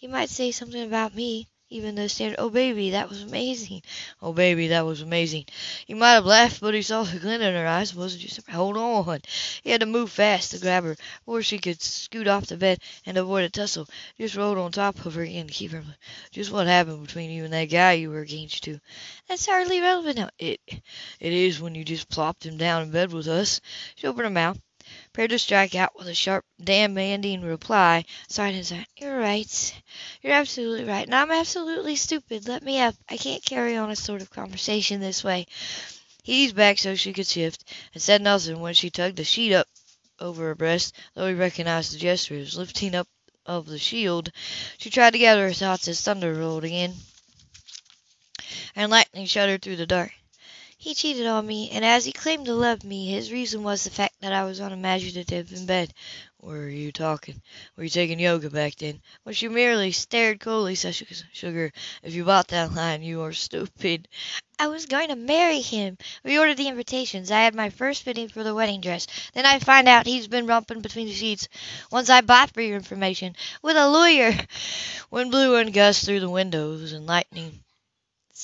You 0.00 0.08
might 0.08 0.30
say 0.30 0.50
something 0.50 0.82
about 0.82 1.14
me, 1.14 1.48
even 1.74 1.96
though 1.96 2.06
standard. 2.06 2.36
Oh, 2.38 2.50
baby, 2.50 2.90
that 2.90 3.08
was 3.08 3.22
amazing. 3.22 3.82
Oh, 4.22 4.32
baby, 4.32 4.68
that 4.68 4.86
was 4.86 5.02
amazing. 5.02 5.46
He 5.86 5.94
might 5.94 6.12
have 6.12 6.24
laughed, 6.24 6.60
but 6.60 6.72
he 6.72 6.82
saw 6.82 7.02
the 7.02 7.18
glint 7.18 7.42
in 7.42 7.52
her 7.52 7.66
eyes. 7.66 7.94
Wasn't 7.94 8.22
just 8.22 8.48
hold 8.48 8.76
on. 8.76 9.20
He 9.64 9.70
had 9.70 9.80
to 9.80 9.86
move 9.86 10.12
fast 10.12 10.52
to 10.52 10.58
grab 10.60 10.84
her 10.84 10.96
before 11.24 11.42
she 11.42 11.58
could 11.58 11.82
scoot 11.82 12.28
off 12.28 12.46
the 12.46 12.56
bed 12.56 12.78
and 13.04 13.16
avoid 13.16 13.42
a 13.42 13.50
tussle. 13.50 13.88
Just 14.16 14.36
rolled 14.36 14.56
on 14.56 14.70
top 14.70 15.04
of 15.04 15.14
her 15.14 15.22
again 15.22 15.48
to 15.48 15.52
keep 15.52 15.72
her. 15.72 15.84
Just 16.30 16.52
what 16.52 16.68
happened 16.68 17.04
between 17.04 17.30
you 17.30 17.42
and 17.42 17.52
that 17.52 17.64
guy 17.64 17.92
you 17.92 18.10
were 18.10 18.22
engaged 18.22 18.62
to? 18.64 18.78
That's 19.28 19.46
hardly 19.46 19.80
relevant 19.80 20.16
now. 20.16 20.30
It, 20.38 20.60
it 20.68 21.32
is 21.32 21.60
when 21.60 21.74
you 21.74 21.84
just 21.84 22.08
plopped 22.08 22.46
him 22.46 22.56
down 22.56 22.82
in 22.82 22.90
bed 22.92 23.12
with 23.12 23.26
us. 23.26 23.60
She 23.96 24.06
opened 24.06 24.26
her 24.26 24.30
mouth 24.30 24.60
prepared 25.14 25.30
to 25.30 25.38
strike 25.38 25.76
out 25.76 25.96
with 25.96 26.08
a 26.08 26.14
sharp, 26.14 26.44
demanding 26.60 27.40
reply. 27.40 28.04
Sighed 28.26 28.56
inside. 28.56 28.84
You're 28.96 29.16
right. 29.16 29.82
You're 30.20 30.32
absolutely 30.32 30.82
right. 30.82 31.06
And 31.06 31.14
I'm 31.14 31.30
absolutely 31.30 31.94
stupid. 31.94 32.48
Let 32.48 32.64
me 32.64 32.80
up. 32.80 32.96
I 33.08 33.16
can't 33.16 33.44
carry 33.44 33.76
on 33.76 33.92
a 33.92 33.96
sort 33.96 34.22
of 34.22 34.30
conversation 34.30 35.00
this 35.00 35.22
way. 35.22 35.46
He 36.24 36.42
eased 36.42 36.56
back 36.56 36.78
so 36.78 36.96
she 36.96 37.12
could 37.12 37.28
shift, 37.28 37.62
and 37.92 38.02
said 38.02 38.22
nothing 38.22 38.58
when 38.58 38.74
she 38.74 38.90
tugged 38.90 39.18
the 39.18 39.24
sheet 39.24 39.54
up 39.54 39.68
over 40.18 40.46
her 40.46 40.56
breast, 40.56 40.96
though 41.14 41.28
he 41.28 41.34
recognized 41.34 41.94
the 41.94 41.98
gesture 41.98 42.34
as 42.34 42.56
lifting 42.56 42.96
up 42.96 43.06
of 43.46 43.66
the 43.66 43.78
shield. 43.78 44.32
She 44.78 44.90
tried 44.90 45.12
to 45.12 45.18
gather 45.20 45.46
her 45.46 45.52
thoughts 45.52 45.86
as 45.86 46.00
thunder 46.00 46.34
rolled 46.34 46.64
again, 46.64 46.92
and 48.74 48.90
lightning 48.90 49.26
shuddered 49.26 49.62
through 49.62 49.76
the 49.76 49.86
dark. 49.86 50.10
He 50.84 50.94
cheated 50.94 51.24
on 51.26 51.46
me, 51.46 51.70
and 51.70 51.82
as 51.82 52.04
he 52.04 52.12
claimed 52.12 52.44
to 52.44 52.52
love 52.52 52.84
me, 52.84 53.06
his 53.06 53.32
reason 53.32 53.62
was 53.62 53.84
the 53.84 53.90
fact 53.90 54.20
that 54.20 54.34
I 54.34 54.44
was 54.44 54.60
unimaginative 54.60 55.50
in 55.50 55.64
bed. 55.64 55.94
Were 56.42 56.68
you 56.68 56.92
talking? 56.92 57.40
Were 57.74 57.84
you 57.84 57.88
taking 57.88 58.20
yoga 58.20 58.50
back 58.50 58.74
then? 58.74 59.00
When 59.22 59.34
she 59.34 59.48
merely 59.48 59.92
stared 59.92 60.40
coldly, 60.40 60.74
said 60.74 60.94
Sugar, 61.32 61.72
if 62.02 62.12
you 62.12 62.26
bought 62.26 62.48
that 62.48 62.74
line, 62.74 63.02
you 63.02 63.22
are 63.22 63.32
stupid. 63.32 64.08
I 64.58 64.66
was 64.66 64.84
going 64.84 65.08
to 65.08 65.16
marry 65.16 65.62
him. 65.62 65.96
We 66.22 66.38
ordered 66.38 66.58
the 66.58 66.68
invitations. 66.68 67.30
I 67.30 67.40
had 67.40 67.54
my 67.54 67.70
first 67.70 68.02
fitting 68.02 68.28
for 68.28 68.42
the 68.42 68.54
wedding 68.54 68.82
dress. 68.82 69.06
Then 69.32 69.46
I 69.46 69.60
find 69.60 69.88
out 69.88 70.04
he's 70.04 70.28
been 70.28 70.46
romping 70.46 70.82
between 70.82 71.06
the 71.06 71.14
sheets. 71.14 71.48
Once 71.90 72.10
I 72.10 72.20
bought 72.20 72.52
for 72.52 72.60
your 72.60 72.76
information. 72.76 73.36
With 73.62 73.78
a 73.78 73.88
lawyer. 73.88 74.38
Wind 75.10 75.30
blew 75.30 75.56
and 75.56 75.72
gust 75.72 76.04
through 76.04 76.20
the 76.20 76.28
windows, 76.28 76.92
and 76.92 77.06
lightning 77.06 77.63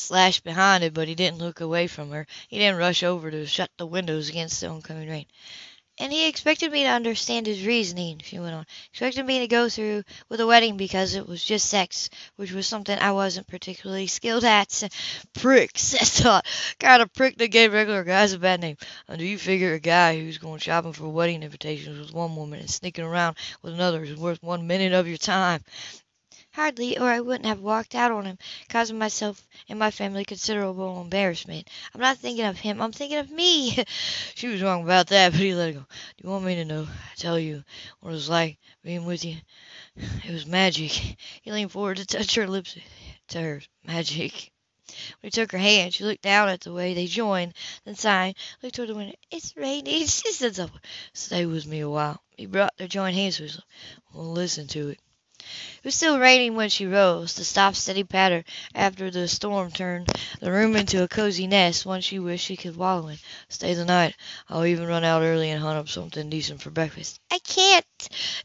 slashed 0.00 0.45
behind 0.45 0.85
it, 0.85 0.95
but 0.95 1.09
he 1.09 1.14
didn't 1.14 1.38
look 1.38 1.61
away 1.61 1.87
from 1.87 2.11
her. 2.11 2.26
He 2.49 2.59
didn't 2.59 2.78
rush 2.78 3.02
over 3.02 3.30
to 3.30 3.47
shut 3.47 3.71
the 3.76 3.87
windows 3.87 4.28
against 4.28 4.61
the 4.61 4.69
oncoming 4.69 5.09
rain. 5.09 5.26
And 6.00 6.11
he 6.11 6.28
expected 6.28 6.73
me 6.73 6.85
to 6.85 6.88
understand 6.88 7.47
his 7.47 7.66
reasoning, 7.66 8.23
she 8.25 8.38
went 8.38 8.54
on. 8.54 8.64
Expected 8.90 9.26
me 9.26 9.40
to 9.40 9.47
go 9.47 9.69
through 9.69 10.02
with 10.30 10.38
the 10.38 10.47
wedding 10.47 10.78
because 10.78 11.14
it 11.14 11.28
was 11.28 11.45
just 11.45 11.69
sex, 11.69 12.09
which 12.37 12.52
was 12.52 12.66
something 12.66 12.99
I 12.99 13.12
wasn't 13.12 13.49
particularly 13.49 14.07
skilled 14.07 14.47
at. 14.47 14.88
Prick, 15.35 15.78
says 15.78 16.11
thought. 16.21 16.47
Kind 16.78 17.02
of 17.02 17.12
prick 17.12 17.37
that 17.37 17.49
gave 17.49 17.75
regular 17.75 18.02
guys 18.02 18.33
a 18.33 18.38
bad 18.38 18.62
name. 18.62 18.78
And 19.09 19.19
do 19.19 19.26
you 19.26 19.37
figure 19.37 19.75
a 19.75 19.78
guy 19.78 20.19
who's 20.19 20.38
going 20.38 20.61
shopping 20.61 20.95
for 20.95 21.07
wedding 21.07 21.42
invitations 21.42 21.99
with 21.99 22.14
one 22.14 22.35
woman 22.35 22.61
and 22.61 22.71
sneaking 22.71 23.04
around 23.04 23.37
with 23.61 23.75
another 23.75 24.02
is 24.02 24.16
worth 24.16 24.42
one 24.42 24.66
minute 24.66 24.95
of 24.95 25.07
your 25.07 25.19
time? 25.19 25.62
Hardly, 26.62 26.99
or 26.99 27.09
I 27.09 27.21
wouldn't 27.21 27.47
have 27.47 27.62
walked 27.62 27.95
out 27.95 28.12
on 28.12 28.26
him, 28.26 28.37
causing 28.69 28.99
myself 28.99 29.49
and 29.71 29.79
my 29.79 29.90
family 29.90 30.26
considerable 30.26 31.00
embarrassment. 31.00 31.67
I'm 31.95 32.02
not 32.02 32.19
thinking 32.19 32.45
of 32.45 32.59
him, 32.59 32.83
I'm 32.83 32.93
thinking 32.93 33.17
of 33.17 33.31
me. 33.31 33.83
she 34.35 34.47
was 34.47 34.61
wrong 34.61 34.83
about 34.83 35.07
that, 35.07 35.33
but 35.33 35.40
he 35.40 35.55
let 35.55 35.73
go. 35.73 35.81
Do 35.81 35.87
you 36.23 36.29
want 36.29 36.45
me 36.45 36.57
to 36.57 36.67
know, 36.67 36.87
tell 37.17 37.38
you 37.38 37.64
what 38.00 38.11
it 38.11 38.12
was 38.12 38.29
like 38.29 38.59
being 38.85 39.07
with 39.07 39.25
you? 39.25 39.37
It 40.23 40.31
was 40.31 40.45
magic. 40.45 40.90
He 41.40 41.50
leaned 41.50 41.73
forward 41.73 41.97
to 41.97 42.05
touch 42.05 42.35
her 42.35 42.47
lips 42.47 42.76
to 43.29 43.40
hers. 43.40 43.67
Magic. 43.83 44.52
When 45.21 45.29
he 45.29 45.31
took 45.31 45.52
her 45.52 45.59
hand, 45.59 45.95
she 45.95 46.05
looked 46.05 46.21
down 46.21 46.50
at 46.50 46.61
the 46.61 46.75
way 46.75 46.93
they 46.93 47.07
joined, 47.07 47.55
then 47.87 47.95
sighing, 47.95 48.35
looked 48.62 48.75
toward 48.75 48.90
the 48.90 48.95
window. 48.97 49.17
It's 49.31 49.57
raining. 49.57 50.07
She 50.07 50.31
said. 50.31 50.71
Stay 51.14 51.47
with 51.47 51.67
me 51.67 51.81
a 51.81 51.88
while. 51.88 52.23
He 52.37 52.45
brought 52.45 52.76
their 52.76 52.87
joined 52.87 53.17
hands 53.17 53.38
to 53.38 53.45
his 53.45 53.62
We'll 54.12 54.31
listen 54.33 54.67
to 54.67 54.90
it. 54.90 55.00
It 55.78 55.85
was 55.85 55.95
still 55.95 56.19
raining 56.19 56.54
when 56.57 56.69
she 56.69 56.87
rose, 56.87 57.35
the 57.35 57.45
soft 57.45 57.76
steady 57.76 58.04
patter 58.04 58.45
after 58.75 59.11
the 59.11 59.26
storm 59.28 59.71
turned 59.71 60.09
the 60.40 60.52
room 60.52 60.76
into 60.76 61.02
a 61.02 61.09
cozy 61.09 61.47
nest, 61.47 61.87
one 61.87 62.02
she 62.02 62.19
wished 62.19 62.45
she 62.45 62.57
could 62.57 62.76
wallow 62.76 63.09
in. 63.09 63.19
Stay 63.49 63.75
the 63.75 63.85
night. 63.85 64.14
I'll 64.49 64.66
even 64.66 64.87
run 64.87 65.04
out 65.04 65.23
early 65.23 65.50
and 65.50 65.61
hunt 65.62 65.78
up 65.78 65.88
something 65.88 66.28
decent 66.28 66.61
for 66.61 66.71
breakfast. 66.71 67.19
I 67.30 67.38
can't. 67.38 67.87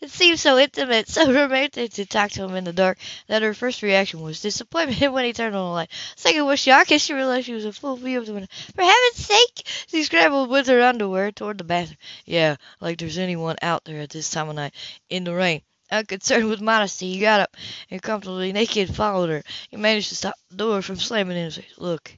It 0.02 0.10
seemed 0.10 0.40
so 0.40 0.58
intimate, 0.58 1.08
so 1.10 1.32
romantic 1.32 1.92
to 1.94 2.06
talk 2.06 2.32
to 2.32 2.44
him 2.44 2.56
in 2.56 2.64
the 2.64 2.74
dark 2.74 2.98
that 3.28 3.42
her 3.42 3.54
first 3.54 3.82
reaction 3.82 4.22
was 4.22 4.42
disappointment 4.42 5.12
when 5.14 5.26
he 5.26 5.34
turned 5.34 5.56
on 5.56 5.68
the 5.68 5.72
light. 5.72 5.92
Second 6.16 6.46
was 6.46 6.60
shock 6.60 6.92
as 6.92 7.02
she 7.02 7.14
realized 7.14 7.46
she 7.46 7.54
was 7.54 7.66
in 7.66 7.72
full 7.72 7.98
view 7.98 8.20
of 8.20 8.26
the 8.26 8.34
window. 8.34 8.48
For 8.76 8.82
heaven's 8.84 9.26
sake! 9.26 9.68
She 9.88 10.04
scrambled 10.04 10.50
with 10.50 10.68
her 10.68 10.82
underwear 10.82 11.32
toward 11.32 11.58
the 11.58 11.64
bathroom. 11.64 11.98
Yeah, 12.26 12.56
like 12.80 12.98
there's 12.98 13.18
anyone 13.18 13.58
out 13.62 13.84
there 13.86 14.02
at 14.02 14.10
this 14.10 14.30
time 14.30 14.50
of 14.50 14.56
night, 14.56 14.74
in 15.10 15.24
the 15.24 15.34
rain. 15.34 15.62
Unconcerned 15.92 16.50
with 16.50 16.62
modesty, 16.62 17.14
he 17.14 17.20
got 17.20 17.42
up 17.42 17.56
and 17.92 18.02
comfortably 18.02 18.52
naked 18.52 18.96
followed 18.96 19.30
her. 19.30 19.44
He 19.70 19.78
managed 19.78 20.10
to 20.10 20.16
stop 20.16 20.36
the 20.50 20.58
door 20.58 20.82
from 20.82 20.96
slamming 20.96 21.38
in 21.38 21.46
his 21.46 21.58
face. 21.58 21.78
Look 21.78 22.12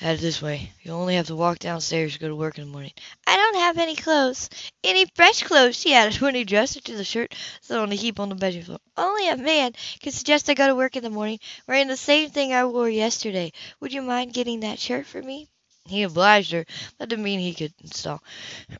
at 0.00 0.14
it 0.14 0.20
this 0.20 0.40
way. 0.40 0.72
You 0.82 0.92
only 0.92 1.16
have 1.16 1.26
to 1.26 1.34
walk 1.34 1.58
downstairs 1.58 2.12
to 2.12 2.20
go 2.20 2.28
to 2.28 2.36
work 2.36 2.58
in 2.58 2.66
the 2.66 2.70
morning. 2.70 2.92
I 3.26 3.36
don't 3.36 3.56
have 3.56 3.78
any 3.78 3.96
clothes. 3.96 4.48
Any 4.84 5.06
fresh 5.16 5.42
clothes, 5.42 5.76
she 5.76 5.92
added 5.92 6.20
when 6.20 6.36
he 6.36 6.44
dressed 6.44 6.76
her 6.76 6.80
to 6.82 6.96
the 6.96 7.04
shirt 7.04 7.34
still 7.60 7.80
on 7.80 7.90
a 7.90 7.96
heap 7.96 8.20
on 8.20 8.28
the 8.28 8.36
bedroom 8.36 8.64
floor. 8.64 8.78
Only 8.96 9.28
a 9.28 9.36
man 9.36 9.72
can 9.98 10.12
suggest 10.12 10.48
I 10.48 10.54
go 10.54 10.68
to 10.68 10.76
work 10.76 10.94
in 10.94 11.02
the 11.02 11.10
morning 11.10 11.40
wearing 11.66 11.88
the 11.88 11.96
same 11.96 12.30
thing 12.30 12.52
I 12.52 12.64
wore 12.64 12.88
yesterday. 12.88 13.52
Would 13.80 13.92
you 13.92 14.02
mind 14.02 14.34
getting 14.34 14.60
that 14.60 14.78
shirt 14.78 15.06
for 15.06 15.20
me? 15.20 15.48
He 15.88 16.04
obliged 16.04 16.52
her. 16.52 16.64
That 16.98 17.08
didn't 17.08 17.24
mean 17.24 17.40
he 17.40 17.54
could 17.54 17.74
install. 17.82 18.22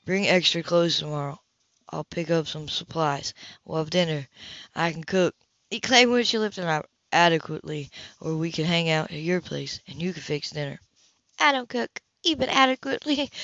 Bring 0.05 0.29
extra 0.29 0.63
clothes 0.63 0.99
tomorrow. 0.99 1.41
I'll 1.91 2.05
pick 2.05 2.31
up 2.31 2.47
some 2.47 2.69
supplies. 2.69 3.35
We'll 3.65 3.79
have 3.79 3.91
dinner. 3.91 4.27
I 4.75 4.93
can 4.93 5.05
cook. 5.05 5.35
He 5.71 5.81
claimed 5.81 6.13
when 6.13 6.25
she 6.25 6.39
lifted 6.39 6.65
out 6.65 6.89
adequately, 7.13 7.91
or 8.21 8.37
we 8.37 8.53
could 8.53 8.67
hang 8.67 8.89
out 8.89 9.11
at 9.11 9.19
your 9.19 9.41
place 9.41 9.81
and 9.89 10.01
you 10.01 10.13
could 10.13 10.23
fix 10.23 10.51
dinner. 10.51 10.81
I 11.39 11.53
don't 11.53 11.69
cook 11.69 12.01
even 12.23 12.49
adequately. 12.49 13.31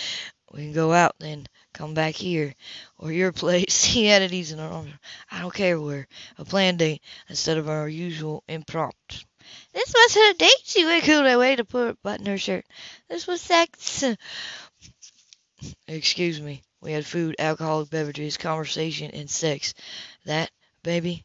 We 0.53 0.63
can 0.63 0.73
go 0.73 0.93
out 0.93 1.17
then. 1.19 1.49
Come 1.75 1.93
back 1.93 2.15
here 2.15 2.55
or 2.99 3.11
your 3.11 3.33
place. 3.33 3.85
He 3.93 4.09
added, 4.09 4.33
easing 4.33 4.59
her 4.59 4.65
arms. 4.65 4.93
I 5.31 5.41
don't 5.41 5.53
care 5.53 5.79
where. 5.79 6.07
A 6.39 6.45
planned 6.45 6.79
date 6.79 7.03
instead 7.29 7.59
of 7.59 7.69
our 7.69 7.89
usual 7.89 8.45
impromptu. 8.47 9.27
This 9.75 9.93
wasn't 9.93 10.37
a 10.37 10.39
date. 10.39 10.63
She 10.63 10.85
wiggled 10.85 11.27
away 11.27 11.57
to 11.57 11.65
put 11.65 11.89
a 11.89 11.95
button 11.95 12.27
her 12.27 12.39
shirt. 12.39 12.65
This 13.09 13.27
was 13.27 13.41
sex. 13.41 14.05
Excuse 15.89 16.41
me. 16.41 16.63
We 16.81 16.93
had 16.93 17.07
food, 17.07 17.37
alcoholic 17.39 17.91
beverages, 17.91 18.37
conversation, 18.37 19.11
and 19.13 19.29
sex. 19.31 19.75
That, 20.25 20.51
baby, 20.83 21.25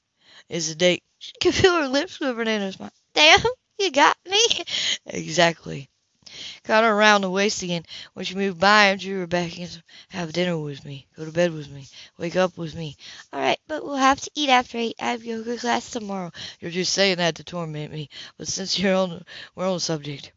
is 0.49 0.69
a 0.69 0.75
date. 0.75 1.03
She 1.19 1.33
could 1.41 1.55
feel 1.55 1.75
her 1.75 1.87
lips 1.87 2.17
quivering 2.17 2.47
in 2.47 2.61
her 2.61 2.71
smile. 2.71 2.91
Damn, 3.13 3.41
you 3.79 3.91
got 3.91 4.17
me. 4.25 4.39
Exactly. 5.05 5.89
Caught 6.63 6.85
her 6.85 6.91
around 6.91 7.21
the 7.21 7.29
waist 7.29 7.61
again 7.61 7.85
when 8.13 8.25
she 8.25 8.33
moved 8.33 8.59
by 8.59 8.85
and 8.87 8.99
drew 8.99 9.19
her 9.19 9.27
back 9.27 9.53
against 9.53 9.81
Have 10.09 10.33
dinner 10.33 10.57
with 10.57 10.83
me. 10.83 11.05
Go 11.15 11.25
to 11.25 11.31
bed 11.31 11.53
with 11.53 11.69
me. 11.69 11.87
Wake 12.17 12.35
up 12.35 12.57
with 12.57 12.73
me. 12.73 12.97
All 13.31 13.39
right, 13.39 13.59
but 13.67 13.83
we'll 13.83 13.97
have 13.97 14.19
to 14.21 14.31
eat 14.33 14.49
after 14.49 14.79
eight. 14.79 14.95
I 14.99 15.11
have 15.11 15.23
yoga 15.23 15.57
class 15.57 15.91
tomorrow. 15.91 16.31
You're 16.59 16.71
just 16.71 16.93
saying 16.93 17.17
that 17.17 17.35
to 17.35 17.43
torment 17.43 17.91
me. 17.93 18.09
But 18.37 18.47
since 18.47 18.79
you're 18.79 18.95
on, 18.95 19.23
we're 19.55 19.67
on 19.67 19.75
the 19.75 19.79
subject. 19.79 20.31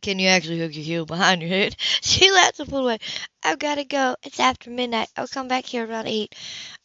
Can 0.00 0.18
you 0.18 0.28
actually 0.28 0.60
hook 0.60 0.74
your 0.74 0.84
heel 0.84 1.06
behind 1.06 1.42
your 1.42 1.50
head? 1.50 1.76
She 2.02 2.30
laughed 2.30 2.60
and 2.60 2.68
pulled 2.68 2.84
away. 2.84 2.98
I've 3.42 3.58
got 3.58 3.76
to 3.76 3.84
go. 3.84 4.16
It's 4.22 4.40
after 4.40 4.70
midnight. 4.70 5.08
I'll 5.16 5.28
come 5.28 5.48
back 5.48 5.66
here 5.66 5.86
around 5.86 6.06
eight. 6.06 6.34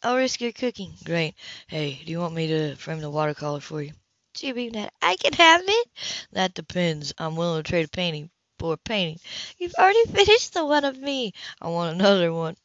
I'll 0.02 0.16
risk 0.16 0.40
your 0.40 0.52
cooking. 0.52 0.92
Great. 1.04 1.34
Hey, 1.66 2.00
do 2.04 2.12
you 2.12 2.18
want 2.18 2.34
me 2.34 2.46
to 2.48 2.76
frame 2.76 3.00
the 3.00 3.10
watercolor 3.10 3.60
for 3.60 3.80
you? 3.82 3.92
She 4.34 4.52
beamed 4.52 4.76
at 4.76 4.92
I 5.00 5.16
can 5.16 5.32
have 5.34 5.62
it. 5.64 5.88
That 6.32 6.54
depends. 6.54 7.14
I'm 7.16 7.36
willing 7.36 7.62
to 7.62 7.68
trade 7.68 7.86
a 7.86 7.88
painting 7.88 8.30
for 8.58 8.74
a 8.74 8.76
painting. 8.76 9.20
You've 9.58 9.74
already 9.78 10.04
finished 10.12 10.54
the 10.54 10.64
one 10.64 10.84
of 10.84 10.98
me. 10.98 11.32
I 11.60 11.68
want 11.68 11.94
another 11.94 12.32
one. 12.32 12.56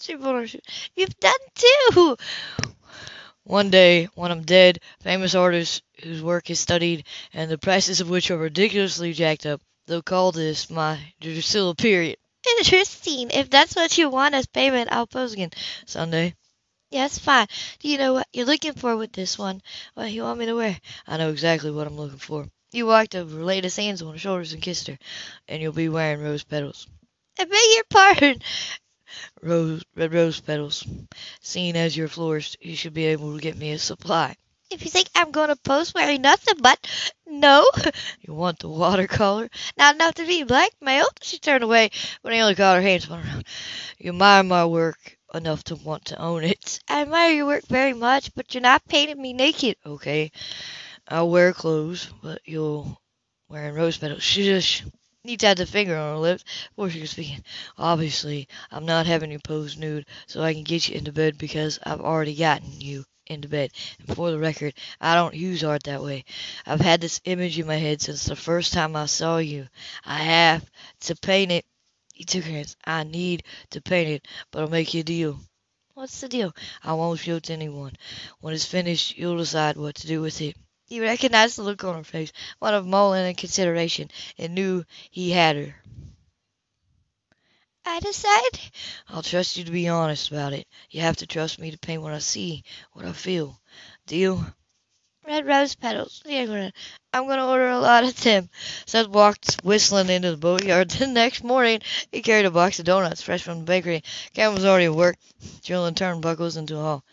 She 0.00 0.16
pulled 0.16 0.34
her 0.34 0.46
shoe. 0.46 0.58
You've 0.96 1.18
done 1.20 1.32
two. 1.54 2.16
One 3.44 3.70
day, 3.70 4.06
when 4.14 4.32
I'm 4.32 4.42
dead, 4.42 4.80
famous 5.00 5.34
artists 5.34 5.82
whose 6.02 6.22
work 6.22 6.50
is 6.50 6.58
studied 6.58 7.06
and 7.32 7.50
the 7.50 7.58
prices 7.58 8.00
of 8.00 8.08
which 8.08 8.30
are 8.30 8.38
ridiculously 8.38 9.12
jacked 9.12 9.46
up, 9.46 9.60
they'll 9.86 10.02
call 10.02 10.32
this 10.32 10.70
my 10.70 10.98
Drusilla 11.20 11.74
period. 11.74 12.18
Interesting. 12.58 13.30
If 13.30 13.50
that's 13.50 13.74
what 13.74 13.96
you 13.96 14.10
want 14.10 14.34
as 14.34 14.46
payment, 14.46 14.90
I'll 14.92 15.06
pose 15.06 15.32
again. 15.32 15.50
Sunday. 15.86 16.34
Yes, 16.90 17.18
fine. 17.18 17.46
Do 17.80 17.88
you 17.88 17.98
know 17.98 18.12
what 18.12 18.28
you're 18.32 18.46
looking 18.46 18.74
for 18.74 18.96
with 18.96 19.12
this 19.12 19.38
one? 19.38 19.62
What 19.94 20.12
you 20.12 20.22
want 20.22 20.38
me 20.38 20.46
to 20.46 20.54
wear? 20.54 20.78
I 21.06 21.16
know 21.16 21.30
exactly 21.30 21.70
what 21.70 21.86
I'm 21.86 21.96
looking 21.96 22.18
for. 22.18 22.46
You 22.72 22.86
walked 22.86 23.14
over, 23.14 23.42
laid 23.42 23.64
his 23.64 23.76
hands 23.76 24.02
on 24.02 24.12
her 24.12 24.18
shoulders, 24.18 24.52
and 24.52 24.62
kissed 24.62 24.88
her. 24.88 24.98
And 25.48 25.62
you'll 25.62 25.72
be 25.72 25.88
wearing 25.88 26.22
rose 26.22 26.44
petals. 26.44 26.86
I 27.38 27.44
beg 27.44 27.58
your 27.74 27.84
pardon. 27.90 28.42
Rose, 29.42 29.82
red 29.96 30.12
rose 30.12 30.40
petals. 30.40 30.86
Seeing 31.40 31.76
as 31.76 31.96
you're 31.96 32.06
a 32.06 32.10
florist, 32.10 32.56
you 32.60 32.76
should 32.76 32.94
be 32.94 33.06
able 33.06 33.34
to 33.34 33.40
get 33.40 33.56
me 33.56 33.72
a 33.72 33.78
supply. 33.78 34.36
If 34.74 34.84
you 34.84 34.90
think 34.90 35.08
I'm 35.14 35.30
going 35.30 35.50
to 35.50 35.56
post 35.56 35.94
wearing 35.94 36.22
nothing 36.22 36.56
but 36.60 36.84
no, 37.28 37.64
you 38.20 38.34
want 38.34 38.58
the 38.58 38.68
watercolor? 38.68 39.48
Not 39.78 39.94
enough 39.94 40.14
to 40.14 40.26
be 40.26 40.42
blackmailed. 40.42 41.12
She 41.22 41.38
turned 41.38 41.62
away, 41.62 41.92
I 42.24 42.40
only 42.40 42.56
got 42.56 42.74
her 42.74 42.82
hands 42.82 43.04
spun 43.04 43.24
around. 43.24 43.46
You 43.98 44.10
admire 44.10 44.42
my 44.42 44.64
work 44.64 45.16
enough 45.32 45.62
to 45.64 45.76
want 45.76 46.06
to 46.06 46.20
own 46.20 46.42
it. 46.42 46.80
I 46.88 47.02
admire 47.02 47.32
your 47.32 47.46
work 47.46 47.64
very 47.68 47.92
much, 47.92 48.34
but 48.34 48.52
you're 48.52 48.62
not 48.62 48.84
painting 48.88 49.22
me 49.22 49.32
naked. 49.32 49.76
Okay, 49.86 50.32
I'll 51.06 51.30
wear 51.30 51.52
clothes, 51.52 52.12
but 52.20 52.40
you'll 52.44 53.00
wearing 53.48 53.74
rose 53.74 53.96
petals. 53.96 54.22
Shush. 54.24 54.82
He 55.22 55.36
tapped 55.36 55.60
a 55.60 55.66
finger 55.66 55.96
on 55.96 56.16
her 56.16 56.20
lips 56.20 56.44
before 56.70 56.90
she 56.90 56.98
could 56.98 57.10
speak. 57.10 57.38
Obviously, 57.78 58.48
I'm 58.72 58.86
not 58.86 59.06
having 59.06 59.30
you 59.30 59.38
pose 59.38 59.78
nude 59.78 60.06
so 60.26 60.42
I 60.42 60.52
can 60.52 60.64
get 60.64 60.88
you 60.88 60.96
into 60.96 61.12
bed 61.12 61.38
because 61.38 61.78
I've 61.84 62.00
already 62.00 62.34
gotten 62.34 62.80
you 62.80 63.04
into 63.26 63.48
bed. 63.48 63.72
And 63.98 64.16
for 64.16 64.30
the 64.30 64.38
record, 64.38 64.74
I 65.00 65.14
don't 65.14 65.34
use 65.34 65.64
art 65.64 65.84
that 65.84 66.02
way. 66.02 66.24
I've 66.66 66.80
had 66.80 67.00
this 67.00 67.20
image 67.24 67.58
in 67.58 67.66
my 67.66 67.76
head 67.76 68.00
since 68.00 68.24
the 68.24 68.36
first 68.36 68.72
time 68.72 68.96
I 68.96 69.06
saw 69.06 69.38
you. 69.38 69.68
I 70.04 70.18
have 70.18 70.64
to 71.00 71.16
paint 71.16 71.52
it. 71.52 71.64
He 72.12 72.24
took 72.24 72.44
her 72.44 72.50
hands. 72.50 72.76
I 72.84 73.04
need 73.04 73.42
to 73.70 73.80
paint 73.80 74.08
it, 74.08 74.28
but 74.50 74.62
I'll 74.62 74.68
make 74.68 74.94
you 74.94 75.00
a 75.00 75.04
deal. 75.04 75.40
What's 75.94 76.20
the 76.20 76.28
deal? 76.28 76.54
I 76.82 76.92
won't 76.94 77.20
show 77.20 77.36
it 77.36 77.44
to 77.44 77.52
anyone. 77.52 77.92
When 78.40 78.54
it's 78.54 78.64
finished, 78.64 79.16
you'll 79.16 79.38
decide 79.38 79.76
what 79.76 79.94
to 79.96 80.06
do 80.06 80.20
with 80.20 80.40
it. 80.40 80.56
He 80.86 81.00
recognized 81.00 81.56
the 81.56 81.62
look 81.62 81.82
on 81.84 81.96
her 81.96 82.04
face, 82.04 82.32
one 82.58 82.74
of 82.74 82.86
mulling 82.86 83.26
and 83.26 83.36
consideration, 83.36 84.10
and 84.36 84.54
knew 84.54 84.84
he 85.10 85.30
had 85.30 85.56
her. 85.56 85.74
I 87.86 88.00
decide. 88.00 88.60
I'll 89.08 89.22
trust 89.22 89.56
you 89.56 89.64
to 89.64 89.70
be 89.70 89.88
honest 89.88 90.30
about 90.30 90.52
it. 90.52 90.66
You 90.90 91.02
have 91.02 91.18
to 91.18 91.26
trust 91.26 91.58
me 91.58 91.70
to 91.70 91.78
paint 91.78 92.02
what 92.02 92.14
I 92.14 92.18
see, 92.18 92.64
what 92.92 93.04
I 93.04 93.12
feel. 93.12 93.60
Deal? 94.06 94.44
Red 95.26 95.46
rose 95.46 95.74
petals. 95.74 96.22
Yeah, 96.26 96.70
I'm 97.12 97.26
going 97.26 97.38
to 97.38 97.46
order 97.46 97.68
a 97.68 97.78
lot 97.78 98.04
of 98.04 98.20
them. 98.22 98.50
Seth 98.84 99.08
walked 99.08 99.62
whistling 99.62 100.10
into 100.10 100.30
the 100.30 100.36
boatyard. 100.36 100.90
The 100.98 101.06
next 101.06 101.42
morning, 101.42 101.80
he 102.12 102.20
carried 102.22 102.46
a 102.46 102.50
box 102.50 102.78
of 102.78 102.84
donuts 102.84 103.22
fresh 103.22 103.42
from 103.42 103.60
the 103.60 103.64
bakery. 103.64 104.02
Cam 104.34 104.54
was 104.54 104.64
already 104.64 104.86
at 104.86 104.94
work, 104.94 105.16
drilling 105.62 105.94
turnbuckles 105.94 106.56
into 106.56 106.76
a 106.76 106.82
hall. 106.82 107.04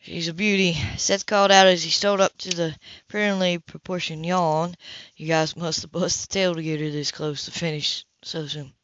She's 0.00 0.28
a 0.28 0.34
beauty, 0.34 0.78
Seth 0.98 1.26
called 1.26 1.50
out 1.50 1.66
as 1.66 1.82
he 1.82 1.90
stole 1.90 2.22
up 2.22 2.36
to 2.38 2.50
the 2.50 2.76
prettily 3.08 3.58
proportioned 3.58 4.24
yawl. 4.24 4.72
You 5.16 5.26
guys 5.26 5.56
must 5.56 5.82
have 5.82 5.92
busted 5.92 6.30
tail 6.30 6.54
to 6.54 6.62
get 6.62 6.80
her 6.80 6.90
this 6.90 7.10
close 7.10 7.46
to 7.46 7.50
finish 7.50 8.04
so 8.22 8.46
soon. 8.46 8.75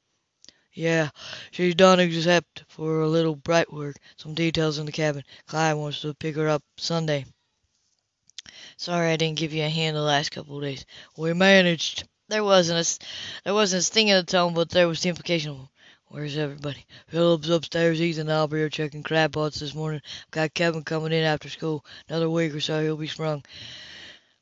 Yeah, 0.75 1.11
she's 1.51 1.75
done 1.75 2.01
except 2.01 2.65
for 2.69 3.03
a 3.03 3.09
little 3.09 3.37
bright 3.37 3.73
work, 3.73 3.97
some 4.17 4.35
details 4.35 4.79
in 4.79 4.87
the 4.87 4.93
cabin. 4.93 5.25
Clyde 5.47 5.77
wants 5.77 6.01
to 6.01 6.15
pick 6.15 6.37
her 6.37 6.49
up 6.49 6.63
Sunday. 6.77 7.27
Sorry 8.77 9.13
I 9.13 9.17
didn't 9.17 9.39
give 9.39 9.53
you 9.53 9.65
a 9.65 9.69
hand 9.69 9.97
the 9.97 10.03
last 10.03 10.31
couple 10.31 10.57
of 10.57 10.63
days. 10.63 10.87
We 11.17 11.35
managed. 11.35 12.09
There 12.29 12.43
wasn't 12.43 12.87
a, 12.87 13.07
there 13.45 13.55
wasn't 13.55 13.81
a 13.81 13.83
sting 13.83 14.09
in 14.09 14.17
the 14.17 14.23
tone, 14.23 14.55
but 14.55 14.71
there 14.71 14.89
was 14.89 15.03
the 15.03 15.11
implication 15.11 15.69
Where's 16.13 16.37
everybody? 16.37 16.85
Phillip's 17.09 17.49
upstairs 17.49 17.99
eating 17.99 18.27
the 18.27 18.35
Albert 18.35 18.69
checking 18.69 19.03
crab 19.03 19.33
pots 19.33 19.61
this 19.61 19.75
morning. 19.75 20.03
Got 20.31 20.53
Kevin 20.53 20.85
coming 20.85 21.11
in 21.11 21.25
after 21.25 21.49
school. 21.49 21.87
Another 22.07 22.29
week 22.29 22.55
or 22.55 22.61
so 22.61 22.83
he'll 22.83 22.99
be 22.99 23.07
sprung. 23.07 23.43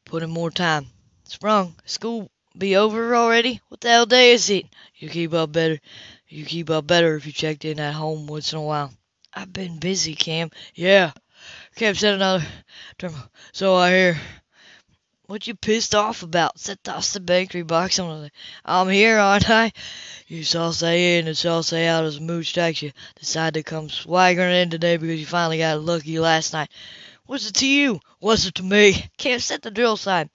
Put 0.04 0.24
in 0.24 0.30
more 0.30 0.50
time. 0.50 0.86
Sprung? 1.22 1.76
School 1.84 2.28
be 2.56 2.76
over 2.76 3.14
already? 3.14 3.60
What 3.68 3.80
the 3.80 3.88
hell 3.88 4.06
day 4.06 4.32
is 4.32 4.50
it? 4.50 4.66
You 4.96 5.08
keep 5.08 5.32
up 5.32 5.52
better. 5.52 5.80
You 6.28 6.44
keep 6.44 6.70
up 6.70 6.86
better 6.86 7.16
if 7.16 7.26
you 7.26 7.32
checked 7.32 7.64
in 7.64 7.80
at 7.80 7.94
home 7.94 8.26
once 8.26 8.52
in 8.52 8.58
a 8.58 8.62
while. 8.62 8.92
I've 9.32 9.52
been 9.52 9.78
busy, 9.78 10.14
Cam. 10.14 10.50
Yeah. 10.74 11.12
Cam 11.76 11.94
said 11.94 12.14
another 12.14 12.44
term. 12.98 13.14
So 13.52 13.76
I 13.76 13.90
hear. 13.90 14.20
What 15.26 15.46
you 15.46 15.54
pissed 15.54 15.94
off 15.94 16.24
about? 16.24 16.58
Seth 16.58 16.82
toss 16.82 17.12
the 17.12 17.20
bakery 17.20 17.62
box 17.62 18.00
on 18.00 18.22
the. 18.22 18.30
I'm 18.64 18.88
here, 18.88 19.18
aren't 19.18 19.48
I? 19.48 19.72
You 20.26 20.42
sauce 20.42 20.82
in 20.82 21.28
and 21.28 21.38
sauce 21.38 21.72
out 21.72 22.04
as 22.04 22.18
mood 22.18 22.46
strikes 22.46 22.82
you. 22.82 22.90
Decide 23.14 23.54
to 23.54 23.62
come 23.62 23.88
swaggering 23.88 24.56
in 24.56 24.70
today 24.70 24.96
because 24.96 25.20
you 25.20 25.26
finally 25.26 25.58
got 25.58 25.80
lucky 25.80 26.18
last 26.18 26.52
night. 26.52 26.70
What's 27.26 27.48
it 27.48 27.54
to 27.54 27.66
you? 27.66 28.00
What's 28.18 28.46
it 28.46 28.56
to 28.56 28.64
me? 28.64 29.08
Can't 29.18 29.40
set 29.40 29.62
the 29.62 29.70
drill 29.70 29.96
side 29.96 30.30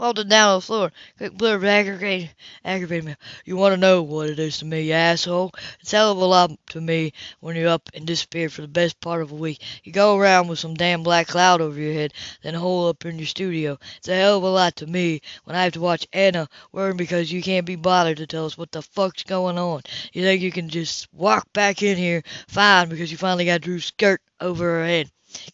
it 0.00 0.28
down 0.28 0.48
on 0.48 0.56
the 0.56 0.60
floor. 0.62 0.92
Quick 1.18 1.34
blurb 1.34 1.62
aggravated, 1.62 2.30
aggravated 2.64 3.04
me. 3.04 3.16
You 3.44 3.56
want 3.56 3.74
to 3.74 3.80
know 3.80 4.02
what 4.02 4.30
it 4.30 4.38
is 4.38 4.56
to 4.58 4.64
me, 4.64 4.82
you 4.82 4.94
asshole? 4.94 5.52
It's 5.80 5.90
hell 5.90 6.12
of 6.12 6.18
a 6.18 6.24
lot 6.24 6.52
to 6.68 6.80
me 6.80 7.12
when 7.40 7.54
you're 7.54 7.68
up 7.68 7.90
and 7.92 8.06
disappeared 8.06 8.50
for 8.50 8.62
the 8.62 8.68
best 8.68 8.98
part 9.00 9.20
of 9.20 9.30
a 9.30 9.34
week. 9.34 9.60
You 9.84 9.92
go 9.92 10.16
around 10.16 10.48
with 10.48 10.58
some 10.58 10.72
damn 10.72 11.02
black 11.02 11.28
cloud 11.28 11.60
over 11.60 11.78
your 11.78 11.92
head, 11.92 12.14
then 12.42 12.54
hole 12.54 12.88
up 12.88 13.04
in 13.04 13.18
your 13.18 13.26
studio. 13.26 13.78
It's 13.98 14.08
a 14.08 14.14
hell 14.14 14.38
of 14.38 14.42
a 14.42 14.48
lot 14.48 14.76
to 14.76 14.86
me 14.86 15.20
when 15.44 15.54
I 15.54 15.64
have 15.64 15.74
to 15.74 15.80
watch 15.80 16.06
Anna 16.14 16.48
worrying 16.72 16.96
because 16.96 17.30
you 17.30 17.42
can't 17.42 17.66
be 17.66 17.76
bothered 17.76 18.16
to 18.16 18.26
tell 18.26 18.46
us 18.46 18.56
what 18.56 18.72
the 18.72 18.80
fuck's 18.80 19.24
going 19.24 19.58
on. 19.58 19.82
You 20.14 20.22
think 20.22 20.40
you 20.40 20.50
can 20.50 20.70
just 20.70 21.12
walk 21.12 21.52
back 21.52 21.82
in 21.82 21.98
here 21.98 22.22
fine 22.48 22.88
because 22.88 23.12
you 23.12 23.18
finally 23.18 23.44
got 23.44 23.60
Drew's 23.60 23.84
skirt 23.84 24.22
over 24.40 24.64
her 24.64 24.84
head. 24.86 25.10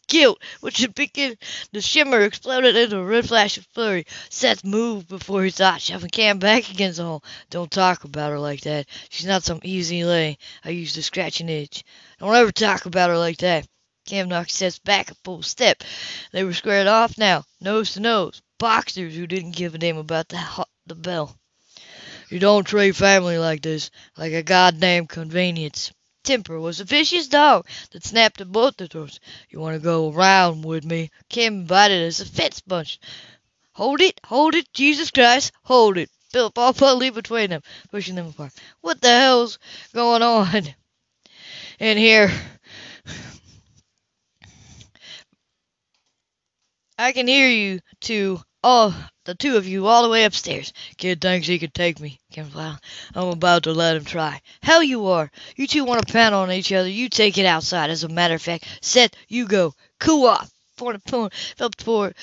Guilt, 0.09 0.41
which 0.61 0.79
had 0.79 0.95
begun 0.95 1.37
to 1.73 1.81
shimmer, 1.81 2.23
exploded 2.23 2.77
into 2.77 2.99
a 2.99 3.05
red 3.05 3.29
flash 3.29 3.59
of 3.59 3.67
fury. 3.75 4.07
Seth 4.31 4.65
moved 4.65 5.09
before 5.09 5.45
he 5.45 5.51
thought, 5.51 5.83
shoving 5.83 6.11
Cam 6.11 6.39
back 6.39 6.71
against 6.71 6.99
the 6.99 7.05
hole. 7.05 7.25
Don't 7.51 7.71
talk 7.71 8.05
about 8.05 8.31
her 8.31 8.39
like 8.39 8.62
that. 8.62 8.87
She's 9.11 9.27
not 9.27 9.45
some 9.45 9.61
easy 9.62 10.05
lay. 10.05 10.39
I 10.65 10.71
used 10.71 10.95
to 10.95 11.03
scratch 11.03 11.41
an 11.41 11.49
itch. 11.49 11.85
Don't 12.19 12.35
ever 12.35 12.53
talk 12.53 12.87
about 12.87 13.11
her 13.11 13.19
like 13.19 13.39
that. 13.39 13.67
Cam 14.07 14.29
knocked 14.29 14.53
Seth 14.53 14.83
back 14.85 15.11
a 15.11 15.15
full 15.25 15.43
step. 15.43 15.83
They 16.33 16.45
were 16.45 16.55
squared 16.55 16.87
off 16.87 17.19
now, 17.19 17.45
nose 17.61 17.93
to 17.95 18.01
nose. 18.01 18.41
Boxers 18.59 19.15
who 19.15 19.27
didn't 19.27 19.57
give 19.57 19.75
a 19.75 19.79
damn 19.79 19.99
about 19.99 20.29
the, 20.29 20.67
the 20.87 20.95
bell. 20.95 21.37
You 22.29 22.39
don't 22.39 22.65
treat 22.65 22.97
family 22.97 23.39
like 23.39 23.62
this, 23.62 23.91
like 24.17 24.33
a 24.33 24.43
goddamn 24.43 25.07
convenience. 25.07 25.93
Temper 26.27 26.59
was 26.59 26.81
a 26.81 26.85
vicious 26.85 27.29
dog 27.29 27.67
that 27.93 28.05
snapped 28.05 28.41
at 28.41 28.51
both 28.51 28.81
of 28.81 28.95
us. 28.97 29.21
You 29.49 29.61
want 29.61 29.77
to 29.77 29.81
go 29.81 30.12
around 30.12 30.65
with 30.65 30.85
me? 30.85 31.11
Cam 31.29 31.61
invited 31.61 32.03
as 32.03 32.21
a 32.21 32.27
fence 32.27 32.61
bunch. 32.61 32.99
Hold 33.75 34.01
it, 34.01 34.21
hold 34.25 34.57
it, 34.57 34.73
Jesus 34.73 35.12
Christ, 35.12 35.53
hold 35.62 35.97
it. 35.97 36.11
Phillip 36.31 36.55
putty 36.55 37.11
between 37.11 37.51
them, 37.51 37.62
pushing 37.91 38.17
them 38.17 38.27
apart. 38.27 38.53
What 38.81 39.01
the 39.01 39.09
hell's 39.09 39.61
going 39.95 40.23
on 40.23 40.65
in 41.79 41.97
here? 41.97 42.33
I 46.99 47.12
can 47.12 47.29
hear 47.29 47.49
you 47.49 47.81
two 48.01 48.41
all 48.65 48.93
the 49.27 49.35
two 49.35 49.57
of 49.57 49.67
you 49.67 49.87
all 49.87 50.03
the 50.03 50.09
way 50.09 50.25
upstairs. 50.25 50.73
Kid 50.97 51.21
thinks 51.21 51.47
he 51.47 51.59
could 51.59 51.75
take 51.75 52.01
me. 52.01 52.19
Cam. 52.33 52.51
I'm 53.15 53.29
about 53.29 53.65
to 53.65 53.73
let 53.73 53.97
him 53.97 54.05
try. 54.05 54.41
Hell 54.62 54.83
you 54.83 55.07
are. 55.07 55.31
You 55.57 55.67
two 55.67 55.85
want 55.85 56.07
to 56.07 56.12
pound 56.12 56.35
on 56.35 56.53
each 56.53 56.73
other. 56.73 56.89
You 56.89 57.09
take 57.09 57.37
it 57.37 57.45
outside. 57.45 57.91
As 57.91 58.05
a 58.05 58.09
matter 58.09 58.35
of 58.35 58.43
fact, 58.43 58.67
Seth, 58.81 59.12
you 59.29 59.47
go. 59.47 59.75
Cool 59.99 60.27
off. 60.27 60.51
Pointed, 60.77 61.05
pointed, 61.05 61.33
pointed, 61.79 62.17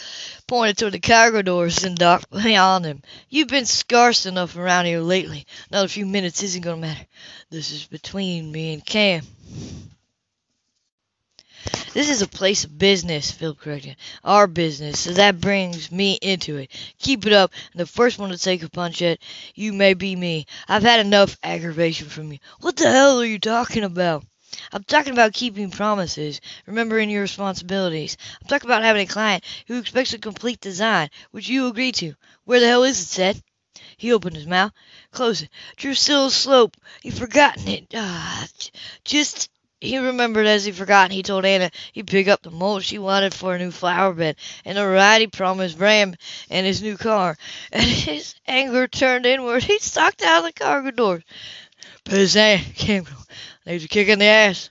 pointed 0.48 0.78
toward 0.78 0.94
the 0.94 1.00
cargo 1.00 1.42
doors 1.42 1.84
and 1.84 1.98
dock 1.98 2.30
beyond 2.30 2.86
them. 2.86 3.02
You've 3.28 3.48
been 3.48 3.66
scarce 3.66 4.26
enough 4.28 4.56
around 4.56 4.86
here 4.86 5.00
lately. 5.00 5.46
Another 5.72 5.88
few 5.88 6.06
minutes 6.06 6.44
isn't 6.44 6.62
going 6.62 6.80
to 6.80 6.88
matter. 6.88 7.06
This 7.50 7.72
is 7.72 7.86
between 7.88 8.52
me 8.52 8.74
and 8.74 8.86
Cam. 8.86 9.24
This 11.94 12.10
is 12.10 12.22
a 12.22 12.28
place 12.28 12.64
of 12.64 12.78
business, 12.78 13.32
Phillip 13.32 13.60
corrected. 13.60 13.96
Our 14.24 14.48
business, 14.48 15.00
so 15.00 15.12
that 15.14 15.40
brings 15.40 15.92
me 15.92 16.14
into 16.22 16.58
it. 16.58 16.72
Keep 17.00 17.26
it 17.26 17.34
up, 17.34 17.54
and 17.72 17.80
the 17.80 17.86
first 17.86 18.20
one 18.20 18.32
to 18.32 18.38
take 18.38 18.64
a 18.64 18.70
punch 18.70 19.02
at 19.02 19.20
you 19.56 19.74
may 19.74 19.94
be 19.94 20.16
me. 20.16 20.46
I've 20.68 20.84
had 20.84 21.00
enough 21.00 21.38
aggravation 21.44 22.10
from 22.10 22.32
you. 22.32 22.40
What 22.62 22.76
the 22.76 22.90
hell 22.92 23.22
are 23.22 23.26
you 23.26 23.40
talking 23.40 23.84
about? 23.84 24.26
I'm 24.72 24.84
talking 24.84 25.14
about 25.14 25.34
keeping 25.34 25.72
promises, 25.72 26.42
remembering 26.66 27.10
your 27.10 27.22
responsibilities. 27.22 28.18
I'm 28.42 28.48
talking 28.48 28.70
about 28.70 28.84
having 28.84 29.04
a 29.04 29.12
client 29.12 29.44
who 29.68 29.80
expects 29.80 30.14
a 30.14 30.20
complete 30.20 30.60
design, 30.62 31.10
which 31.32 31.48
you 31.50 31.68
agree 31.68 31.92
to. 31.94 32.14
Where 32.46 32.60
the 32.60 32.68
hell 32.68 32.84
is 32.84 33.00
it, 33.02 33.06
Seth? 33.06 33.42
He 33.98 34.14
opened 34.14 34.36
his 34.36 34.48
mouth. 34.48 34.72
Close 35.12 35.44
it. 35.44 35.50
Drusilla 35.78 36.30
Slope. 36.30 36.78
You've 37.04 37.18
forgotten 37.18 37.68
it. 37.68 37.88
Ah, 37.96 38.48
just 39.04 39.50
he 39.84 39.98
remembered 39.98 40.46
as 40.46 40.64
he 40.64 40.72
forgot 40.72 41.12
he 41.12 41.24
told 41.24 41.46
Anna 41.46 41.70
he'd 41.92 42.08
pick 42.08 42.28
up 42.28 42.42
the 42.42 42.52
mold 42.52 42.84
she 42.84 42.98
wanted 42.98 43.34
for 43.34 43.54
a 43.54 43.60
new 43.60 43.72
flower 43.72 44.14
bed, 44.14 44.38
and 44.64 44.78
the 44.78 44.88
ride 44.88 45.22
he 45.22 45.28
promised 45.28 45.78
Bram 45.78 46.16
and 46.50 46.66
his 46.66 46.82
new 46.82 46.98
car. 46.98 47.38
And 47.72 47.84
his 47.84 48.36
anger 48.48 48.88
turned 48.88 49.26
inward. 49.26 49.64
He 49.64 49.80
stalked 49.80 50.22
out 50.22 50.40
of 50.40 50.46
the 50.46 50.54
cargo 50.54 50.92
doors. 50.92 51.24
Peasant 52.06 52.64
came 52.76 53.06
needs 53.66 53.84
a 53.84 53.88
kick 53.88 54.08
in 54.08 54.20
the 54.20 54.26
ass. 54.26 54.70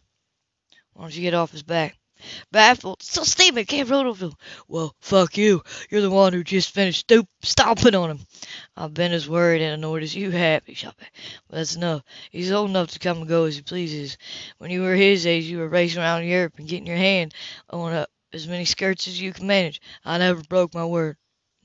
Why 0.94 1.05
don't 1.05 1.14
you 1.14 1.22
get 1.22 1.35
off 1.35 1.53
his 1.53 1.62
back? 1.62 1.96
Baffled, 2.51 3.03
still 3.03 3.25
statement 3.25 3.68
Camp 3.68 3.90
Rodoville. 3.90 4.35
Well, 4.68 4.94
fuck 5.01 5.37
you. 5.37 5.62
You're 5.90 6.03
the 6.03 6.11
one 6.11 6.33
who 6.33 6.44
just 6.44 6.70
finished 6.70 7.11
stomping 7.42 7.94
on 7.94 8.12
him. 8.12 8.20
I've 8.77 8.95
been 8.95 9.13
as 9.13 9.29
worried 9.29 9.61
and 9.61 9.75
annoyed 9.75 10.03
as 10.03 10.15
you 10.15 10.31
have, 10.31 10.65
he 10.65 10.75
shot 10.75 10.97
back. 10.97 11.13
But 11.49 11.57
that's 11.57 11.77
enough. 11.77 12.03
He's 12.31 12.51
old 12.51 12.71
enough 12.71 12.91
to 12.93 12.99
come 12.99 13.19
and 13.19 13.29
go 13.29 13.45
as 13.45 13.57
he 13.57 13.63
pleases. 13.63 14.17
When 14.59 14.71
you 14.71 14.83
were 14.83 14.95
his 14.95 15.27
age, 15.27 15.45
you 15.45 15.59
were 15.59 15.69
racing 15.69 16.01
around 16.01 16.27
Europe 16.27 16.55
and 16.59 16.69
getting 16.69 16.87
your 16.87 16.97
hand 16.97 17.35
on 17.71 18.07
as 18.33 18.49
many 18.49 18.65
skirts 18.65 19.07
as 19.09 19.21
you 19.21 19.33
could 19.33 19.43
manage. 19.43 19.81
I 20.05 20.19
never 20.19 20.43
broke 20.43 20.75
my 20.75 20.87
word. 20.87 21.17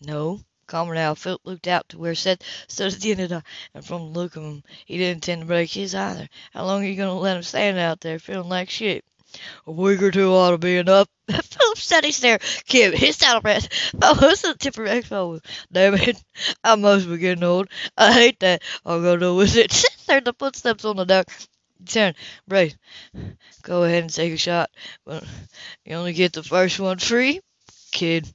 No, 0.01 0.41
now, 0.69 1.15
Phillip 1.15 1.41
looked 1.45 1.65
out 1.65 1.87
to 1.87 1.97
where 1.97 2.13
Seth 2.13 2.41
stood 2.67 2.93
at 2.93 2.99
the 2.99 3.11
end 3.11 3.21
of 3.21 3.29
the 3.29 3.43
and 3.73 3.85
from 3.85 4.11
the 4.11 4.19
look 4.19 4.35
of 4.35 4.43
him, 4.43 4.63
he 4.85 4.97
didn't 4.97 5.15
intend 5.15 5.41
to 5.43 5.47
break 5.47 5.71
his 5.71 5.95
either. 5.95 6.27
How 6.51 6.65
long 6.65 6.83
are 6.83 6.87
you 6.87 6.97
going 6.97 7.07
to 7.07 7.13
let 7.13 7.37
him 7.37 7.43
stand 7.43 7.77
out 7.77 8.01
there 8.01 8.19
feeling 8.19 8.49
like 8.49 8.69
shit? 8.69 9.05
A 9.65 9.71
week 9.71 10.01
or 10.01 10.11
two 10.11 10.33
ought 10.33 10.51
to 10.51 10.57
be 10.57 10.77
enough. 10.77 11.07
Phillip 11.27 11.77
said 11.77 12.05
he 12.05 12.11
stared. 12.11 12.41
Cam 12.67 12.93
hissed 12.93 13.23
out 13.23 13.37
a 13.37 13.41
breath. 13.41 13.67
Oh, 14.01 14.15
who's 14.15 14.41
the 14.41 14.53
tip 14.53 14.73
tipper 14.73 14.85
expo? 14.85 15.43
Damn 15.71 15.95
it, 15.95 16.23
I 16.63 16.75
must 16.75 17.09
be 17.09 17.17
getting 17.17 17.43
old. 17.43 17.67
I 17.97 18.13
hate 18.13 18.39
that. 18.39 18.61
I'll 18.85 19.01
go 19.01 19.17
do 19.17 19.35
with 19.35 19.55
it. 19.57 19.83
Heard 20.07 20.25
the 20.25 20.33
footsteps 20.33 20.85
on 20.85 20.95
the 20.95 21.05
deck. 21.05 21.27
Turn, 21.85 22.15
brace. 22.47 22.75
Go 23.63 23.83
ahead 23.83 24.03
and 24.03 24.13
take 24.13 24.33
a 24.33 24.37
shot. 24.37 24.71
But 25.05 25.23
you 25.85 25.95
only 25.95 26.13
get 26.13 26.33
the 26.33 26.43
first 26.43 26.79
one 26.79 26.97
free, 26.97 27.41
kid. 27.91 28.27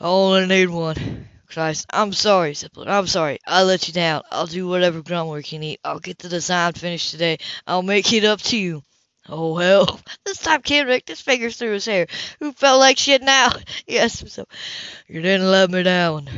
I 0.00 0.06
only 0.06 0.46
need 0.46 0.68
one. 0.68 1.28
Christ, 1.48 1.86
I'm 1.92 2.12
sorry, 2.12 2.52
Zipline. 2.52 2.88
I'm 2.88 3.06
sorry. 3.06 3.38
I 3.46 3.62
let 3.62 3.86
you 3.86 3.92
down. 3.92 4.22
I'll 4.30 4.46
do 4.46 4.68
whatever 4.68 5.02
groundwork 5.02 5.52
you 5.52 5.58
need. 5.58 5.80
I'll 5.84 5.98
get 5.98 6.18
the 6.18 6.30
design 6.30 6.72
finished 6.72 7.10
today. 7.10 7.38
I'll 7.66 7.82
make 7.82 8.10
it 8.12 8.24
up 8.24 8.40
to 8.42 8.56
you. 8.56 8.82
Oh, 9.28 9.56
hell. 9.56 10.00
This 10.24 10.38
time 10.38 10.62
Cam 10.62 10.86
raked 10.88 11.08
his 11.08 11.20
fingers 11.20 11.56
through 11.56 11.72
his 11.72 11.84
hair. 11.84 12.06
Who 12.40 12.52
felt 12.52 12.80
like 12.80 12.98
shit 12.98 13.22
now? 13.22 13.50
yes, 13.86 14.32
so 14.32 14.46
you 15.06 15.20
didn't 15.20 15.50
let 15.50 15.70
me 15.70 15.82
down. 15.82 16.28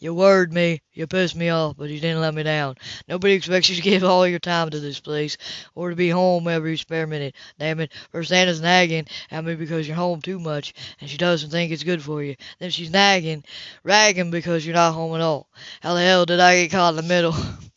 You 0.00 0.12
worried 0.12 0.52
me, 0.52 0.82
you 0.92 1.06
pissed 1.06 1.36
me 1.36 1.48
off, 1.50 1.76
but 1.76 1.88
you 1.88 2.00
didn't 2.00 2.20
let 2.20 2.34
me 2.34 2.42
down. 2.42 2.76
Nobody 3.08 3.34
expects 3.34 3.70
you 3.70 3.76
to 3.76 3.82
give 3.82 4.02
all 4.02 4.26
your 4.26 4.38
time 4.38 4.70
to 4.70 4.80
this 4.80 4.98
place, 5.00 5.36
or 5.74 5.90
to 5.90 5.96
be 5.96 6.10
home 6.10 6.48
every 6.48 6.76
spare 6.76 7.06
minute. 7.06 7.34
Damn 7.58 7.80
it, 7.80 7.92
first 8.10 8.32
Anna's 8.32 8.60
nagging 8.60 9.06
at 9.30 9.44
me 9.44 9.54
because 9.54 9.86
you're 9.86 9.96
home 9.96 10.20
too 10.20 10.40
much, 10.40 10.74
and 11.00 11.08
she 11.08 11.16
doesn't 11.16 11.50
think 11.50 11.70
it's 11.70 11.84
good 11.84 12.02
for 12.02 12.22
you. 12.22 12.34
Then 12.58 12.70
she's 12.70 12.90
nagging, 12.90 13.44
ragging 13.82 14.30
because 14.30 14.66
you're 14.66 14.74
not 14.74 14.92
home 14.92 15.14
at 15.14 15.20
all. 15.20 15.48
How 15.80 15.94
the 15.94 16.00
hell 16.00 16.26
did 16.26 16.40
I 16.40 16.62
get 16.62 16.72
caught 16.72 16.90
in 16.90 16.96
the 16.96 17.02
middle? 17.02 17.34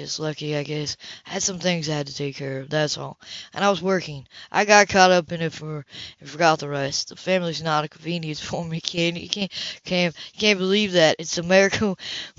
Just 0.00 0.18
lucky, 0.18 0.56
I 0.56 0.62
guess. 0.62 0.96
Had 1.24 1.42
some 1.42 1.58
things 1.58 1.86
I 1.86 1.96
had 1.96 2.06
to 2.06 2.14
take 2.14 2.34
care 2.34 2.60
of, 2.60 2.70
that's 2.70 2.96
all. 2.96 3.20
And 3.52 3.62
I 3.62 3.68
was 3.68 3.82
working. 3.82 4.26
I 4.50 4.64
got 4.64 4.88
caught 4.88 5.10
up 5.10 5.30
in 5.30 5.42
it 5.42 5.52
for 5.52 5.84
and 6.18 6.28
forgot 6.28 6.58
the 6.58 6.70
rest. 6.70 7.10
The 7.10 7.16
family's 7.16 7.62
not 7.62 7.84
a 7.84 7.88
convenience 7.88 8.40
for 8.48 8.64
me, 8.64 8.80
kid. 8.80 9.18
You 9.18 9.28
can't 9.28 9.52
can't 9.84 10.16
can't 10.38 10.58
believe 10.58 10.92
that. 10.92 11.16
It's 11.18 11.36
a 11.36 11.42
miracle. 11.42 11.98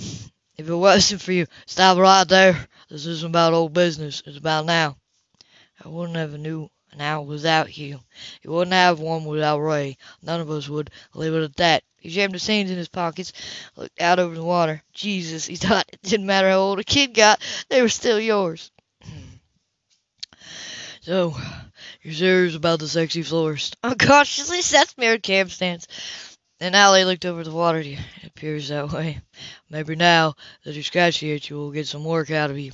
If 0.57 0.69
it 0.69 0.75
wasn't 0.75 1.21
for 1.21 1.31
you, 1.31 1.47
stop 1.65 1.97
right 1.97 2.27
there. 2.27 2.67
This 2.89 3.05
isn't 3.07 3.29
about 3.29 3.53
old 3.53 3.73
business. 3.73 4.21
It's 4.27 4.37
about 4.37 4.65
now. 4.65 4.97
I 5.83 5.87
wouldn't 5.87 6.17
have 6.17 6.33
a 6.35 6.37
new 6.37 6.69
now 6.97 7.21
without 7.21 7.77
you. 7.77 7.99
You 8.41 8.51
wouldn't 8.51 8.73
have 8.73 8.99
one 8.99 9.25
without 9.25 9.59
Ray. 9.59 9.97
None 10.21 10.41
of 10.41 10.49
us 10.49 10.67
would. 10.69 10.91
Leave 11.13 11.33
it 11.33 11.43
at 11.43 11.55
that. 11.57 11.83
He 11.99 12.09
jammed 12.09 12.33
his 12.33 12.47
hands 12.47 12.71
in 12.71 12.77
his 12.77 12.89
pockets, 12.89 13.31
looked 13.75 14.01
out 14.01 14.19
over 14.19 14.33
the 14.33 14.43
water. 14.43 14.83
Jesus, 14.93 15.45
he 15.45 15.55
thought 15.55 15.89
it 15.93 16.01
didn't 16.01 16.25
matter 16.25 16.49
how 16.49 16.57
old 16.57 16.79
a 16.79 16.83
kid 16.83 17.13
got, 17.13 17.41
they 17.69 17.81
were 17.81 17.89
still 17.89 18.19
yours. 18.19 18.71
so, 21.01 21.35
you're 22.01 22.13
serious 22.13 22.55
about 22.55 22.79
the 22.79 22.87
sexy 22.87 23.21
florist? 23.21 23.77
Unconsciously, 23.83 24.61
Seth 24.61 24.97
mirrored 24.97 25.23
Cam's 25.23 25.53
stance. 25.53 25.87
And 26.59 26.75
Allie 26.75 27.05
looked 27.05 27.25
over 27.25 27.43
the 27.43 27.51
water. 27.51 27.79
It 27.79 27.99
appears 28.25 28.67
that 28.69 28.91
way. 28.91 29.19
Maybe 29.69 29.95
now 29.95 30.35
that 30.63 30.75
you 30.75 30.83
scratchy 30.83 31.39
you 31.43 31.55
will 31.55 31.71
get 31.71 31.87
some 31.87 32.03
work 32.03 32.29
out 32.29 32.51
of 32.51 32.59
you. 32.59 32.71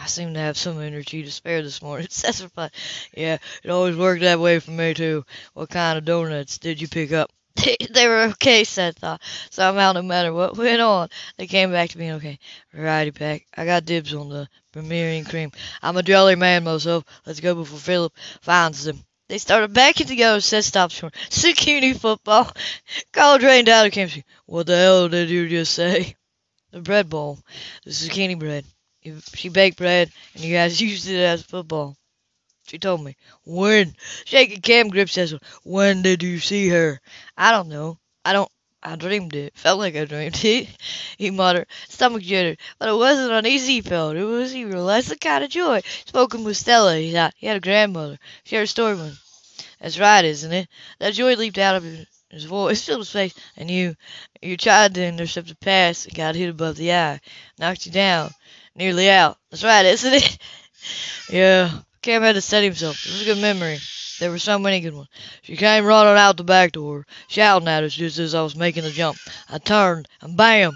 I 0.00 0.06
seem 0.06 0.34
to 0.34 0.40
have 0.40 0.56
some 0.56 0.80
energy 0.80 1.24
to 1.24 1.30
spare 1.30 1.60
this 1.60 1.82
morning. 1.82 2.06
Seth 2.10 2.40
replied, 2.40 2.70
Yeah, 3.16 3.38
it 3.64 3.70
always 3.70 3.96
worked 3.96 4.22
that 4.22 4.38
way 4.38 4.60
for 4.60 4.70
me, 4.70 4.94
too. 4.94 5.24
What 5.54 5.70
kind 5.70 5.98
of 5.98 6.04
donuts 6.04 6.58
did 6.58 6.80
you 6.80 6.86
pick 6.86 7.10
up? 7.10 7.32
they 7.90 8.06
were 8.06 8.22
okay, 8.30 8.62
Seth 8.62 8.98
thought. 8.98 9.20
Somehow, 9.50 9.92
no 9.92 10.02
matter 10.02 10.32
what 10.32 10.56
went 10.56 10.80
on, 10.80 11.08
they 11.36 11.48
came 11.48 11.72
back 11.72 11.90
to 11.90 11.98
being 11.98 12.12
okay. 12.12 12.38
Righty, 12.72 13.10
Pack. 13.10 13.46
I 13.56 13.64
got 13.64 13.86
dibs 13.86 14.14
on 14.14 14.28
the 14.28 14.48
premiering 14.72 15.28
cream. 15.28 15.50
I'm 15.82 15.96
a 15.96 16.02
jolly 16.04 16.36
man 16.36 16.62
myself. 16.62 17.04
Let's 17.26 17.40
go 17.40 17.56
before 17.56 17.80
Phillip 17.80 18.12
finds 18.40 18.84
them. 18.84 19.04
They 19.28 19.38
started 19.38 19.74
backing 19.74 20.06
together. 20.06 20.40
Seth 20.40 20.64
stopped 20.64 20.94
short. 20.94 21.14
Zucchini 21.28 21.98
football. 21.98 22.52
College 23.12 23.42
rained 23.42 23.68
out 23.68 23.86
of 23.86 23.92
Kimsey. 23.92 24.22
What 24.46 24.66
the 24.66 24.76
hell 24.76 25.08
did 25.08 25.28
you 25.28 25.48
just 25.48 25.74
say? 25.74 26.14
The 26.70 26.80
bread 26.80 27.08
bowl. 27.08 27.40
The 27.84 27.90
zucchini 27.90 28.38
bread. 28.38 28.64
She 29.34 29.48
baked 29.48 29.78
bread, 29.78 30.10
and 30.34 30.44
you 30.44 30.54
guys 30.54 30.80
used 30.80 31.08
it 31.08 31.20
as 31.20 31.42
football. 31.42 31.96
She 32.68 32.78
told 32.78 33.02
me. 33.02 33.16
When? 33.44 33.96
Shaking 34.26 34.60
Cam 34.60 34.88
Grip 34.88 35.08
says, 35.08 35.34
When 35.64 36.02
did 36.02 36.22
you 36.22 36.38
see 36.38 36.68
her? 36.68 37.00
I 37.36 37.50
don't 37.50 37.68
know. 37.68 37.98
I 38.24 38.32
don't. 38.34 38.50
I 38.82 38.94
dreamed 38.96 39.34
it. 39.34 39.56
Felt 39.56 39.78
like 39.78 39.96
I 39.96 40.04
dreamed 40.04 40.38
it. 40.44 40.68
he 41.16 41.30
muttered, 41.30 41.66
stomach 41.88 42.22
jittered. 42.22 42.58
But 42.78 42.90
it 42.90 42.96
wasn't 42.96 43.32
uneasy 43.32 43.74
he 43.74 43.80
felt. 43.80 44.16
It 44.16 44.24
was, 44.24 44.52
he 44.52 44.64
realized, 44.64 45.08
the 45.08 45.16
kind 45.16 45.42
of 45.42 45.50
joy. 45.50 45.80
Spoken 46.06 46.44
with 46.44 46.56
Stella, 46.56 46.96
he 46.96 47.12
thought. 47.12 47.34
He 47.36 47.46
had 47.46 47.56
a 47.56 47.60
grandmother. 47.60 48.18
Shared 48.44 48.64
a 48.64 48.66
story 48.66 48.96
him. 48.96 49.18
That's 49.80 49.98
right, 49.98 50.24
isn't 50.24 50.52
it? 50.52 50.68
That 50.98 51.14
joy 51.14 51.34
leaped 51.34 51.58
out 51.58 51.76
of 51.76 51.84
his 52.30 52.44
voice, 52.44 52.84
filled 52.84 53.00
his 53.00 53.10
face. 53.10 53.34
And 53.56 53.70
you, 53.70 53.96
you 54.42 54.56
tried 54.56 54.94
to 54.94 55.04
intercept 55.04 55.48
the 55.48 55.56
pass 55.56 56.04
and 56.04 56.14
got 56.14 56.34
hit 56.34 56.50
above 56.50 56.76
the 56.76 56.92
eye. 56.92 57.20
Knocked 57.58 57.86
you 57.86 57.92
down. 57.92 58.32
Nearly 58.78 59.10
out. 59.10 59.38
That's 59.50 59.64
right, 59.64 59.84
isn't 59.86 60.14
it? 60.14 60.38
yeah. 61.30 61.80
Cam 62.00 62.22
had 62.22 62.36
to 62.36 62.40
steady 62.40 62.66
himself. 62.66 63.04
It 63.04 63.10
was 63.10 63.22
a 63.22 63.24
good 63.24 63.42
memory. 63.42 63.78
There 64.20 64.30
were 64.30 64.38
so 64.38 64.56
many 64.56 64.80
good 64.80 64.94
ones. 64.94 65.08
She 65.42 65.56
came 65.56 65.84
running 65.84 66.16
out 66.16 66.36
the 66.36 66.44
back 66.44 66.72
door, 66.72 67.04
shouting 67.26 67.66
at 67.66 67.82
us 67.82 67.92
just 67.92 68.20
as 68.20 68.36
I 68.36 68.42
was 68.42 68.54
making 68.54 68.84
the 68.84 68.90
jump. 68.90 69.18
I 69.50 69.58
turned, 69.58 70.06
and 70.20 70.36
bam! 70.36 70.72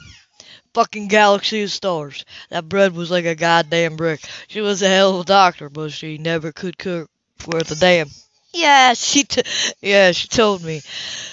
Fucking 0.74 1.06
galaxy 1.06 1.62
of 1.62 1.70
stars. 1.70 2.24
That 2.50 2.68
bread 2.68 2.92
was 2.92 3.10
like 3.10 3.24
a 3.24 3.36
goddamn 3.36 3.94
brick. 3.94 4.20
She 4.48 4.60
was 4.60 4.82
a 4.82 4.88
hell 4.88 5.14
of 5.14 5.20
a 5.20 5.24
doctor, 5.24 5.70
but 5.70 5.92
she 5.92 6.18
never 6.18 6.50
could 6.50 6.78
cook 6.78 7.08
worth 7.46 7.70
a 7.70 7.76
damn. 7.76 8.08
Yeah, 8.54 8.92
she 8.94 9.24
t- 9.24 9.42
yeah, 9.80 10.12
she 10.12 10.28
told 10.28 10.62
me. 10.62 10.82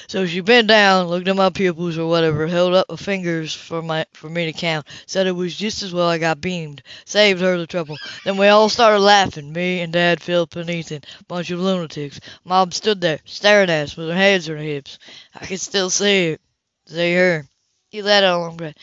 So 0.08 0.26
she 0.26 0.42
bent 0.42 0.68
down, 0.70 1.08
looked 1.08 1.28
at 1.28 1.36
my 1.36 1.50
pupils 1.50 1.98
or 1.98 2.08
whatever, 2.08 2.48
held 2.48 2.74
up 2.74 2.90
her 2.90 2.98
fingers 2.98 3.54
for 3.54 3.82
my 3.82 4.06
for 4.14 4.30
me 4.30 4.46
to 4.46 4.54
count, 4.54 4.88
said 5.06 5.28
it 5.28 5.34
was 5.34 5.56
just 5.56 5.84
as 5.84 5.94
well 5.94 6.08
I 6.10 6.18
got 6.18 6.42
beamed, 6.42 6.82
saved 7.06 7.42
her 7.42 7.58
the 7.58 7.68
trouble. 7.68 7.98
Then 8.26 8.38
we 8.38 8.48
all 8.48 8.70
started 8.70 9.00
laughing, 9.00 9.54
me 9.54 9.82
and 9.82 9.94
Dad, 9.94 10.22
Phillip, 10.22 10.56
and 10.58 10.70
Ethan, 10.70 11.04
bunch 11.28 11.52
of 11.52 11.60
lunatics. 11.60 12.20
Mom 12.46 12.72
stood 12.72 13.02
there, 13.02 13.20
staring 13.26 13.70
at 13.70 13.84
us 13.86 13.98
with 13.98 14.10
her 14.10 14.16
hands 14.16 14.50
on 14.50 14.58
her 14.58 14.64
hips. 14.64 15.00
I 15.36 15.46
could 15.46 15.60
still 15.62 15.90
see 15.90 16.30
it, 16.30 16.42
see 16.88 17.16
her. 17.16 17.46
He 17.90 18.02
let 18.02 18.24
out 18.24 18.40
a 18.40 18.42
long 18.42 18.58
breath. 18.58 18.76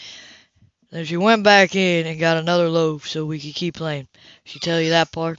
Then 0.91 1.05
she 1.05 1.17
went 1.17 1.45
back 1.45 1.77
in 1.77 2.07
and 2.09 2.19
got 2.21 2.39
another 2.39 2.69
loaf 2.69 3.09
so 3.09 3.25
we 3.25 3.39
could 3.41 3.55
keep 3.55 3.77
playing. 3.77 4.09
She 4.45 4.59
tell 4.59 4.81
you 4.81 4.91
that 4.91 5.13
part? 5.13 5.39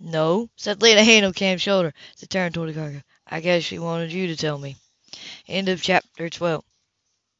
No, 0.00 0.48
said 0.56 0.82
Lena, 0.82 1.04
hand 1.04 1.24
on 1.26 1.32
Cam's 1.32 1.62
shoulder 1.62 1.94
as 2.14 2.20
they 2.20 2.26
turned 2.26 2.54
toward 2.54 2.70
the 2.70 2.74
cargo. 2.74 3.02
I 3.26 3.40
guess 3.40 3.64
she 3.64 3.78
wanted 3.78 4.12
you 4.12 4.26
to 4.28 4.36
tell 4.36 4.58
me. 4.58 4.76
End 5.48 5.68
of 5.68 5.82
chapter 5.82 6.28
12. 6.28 6.64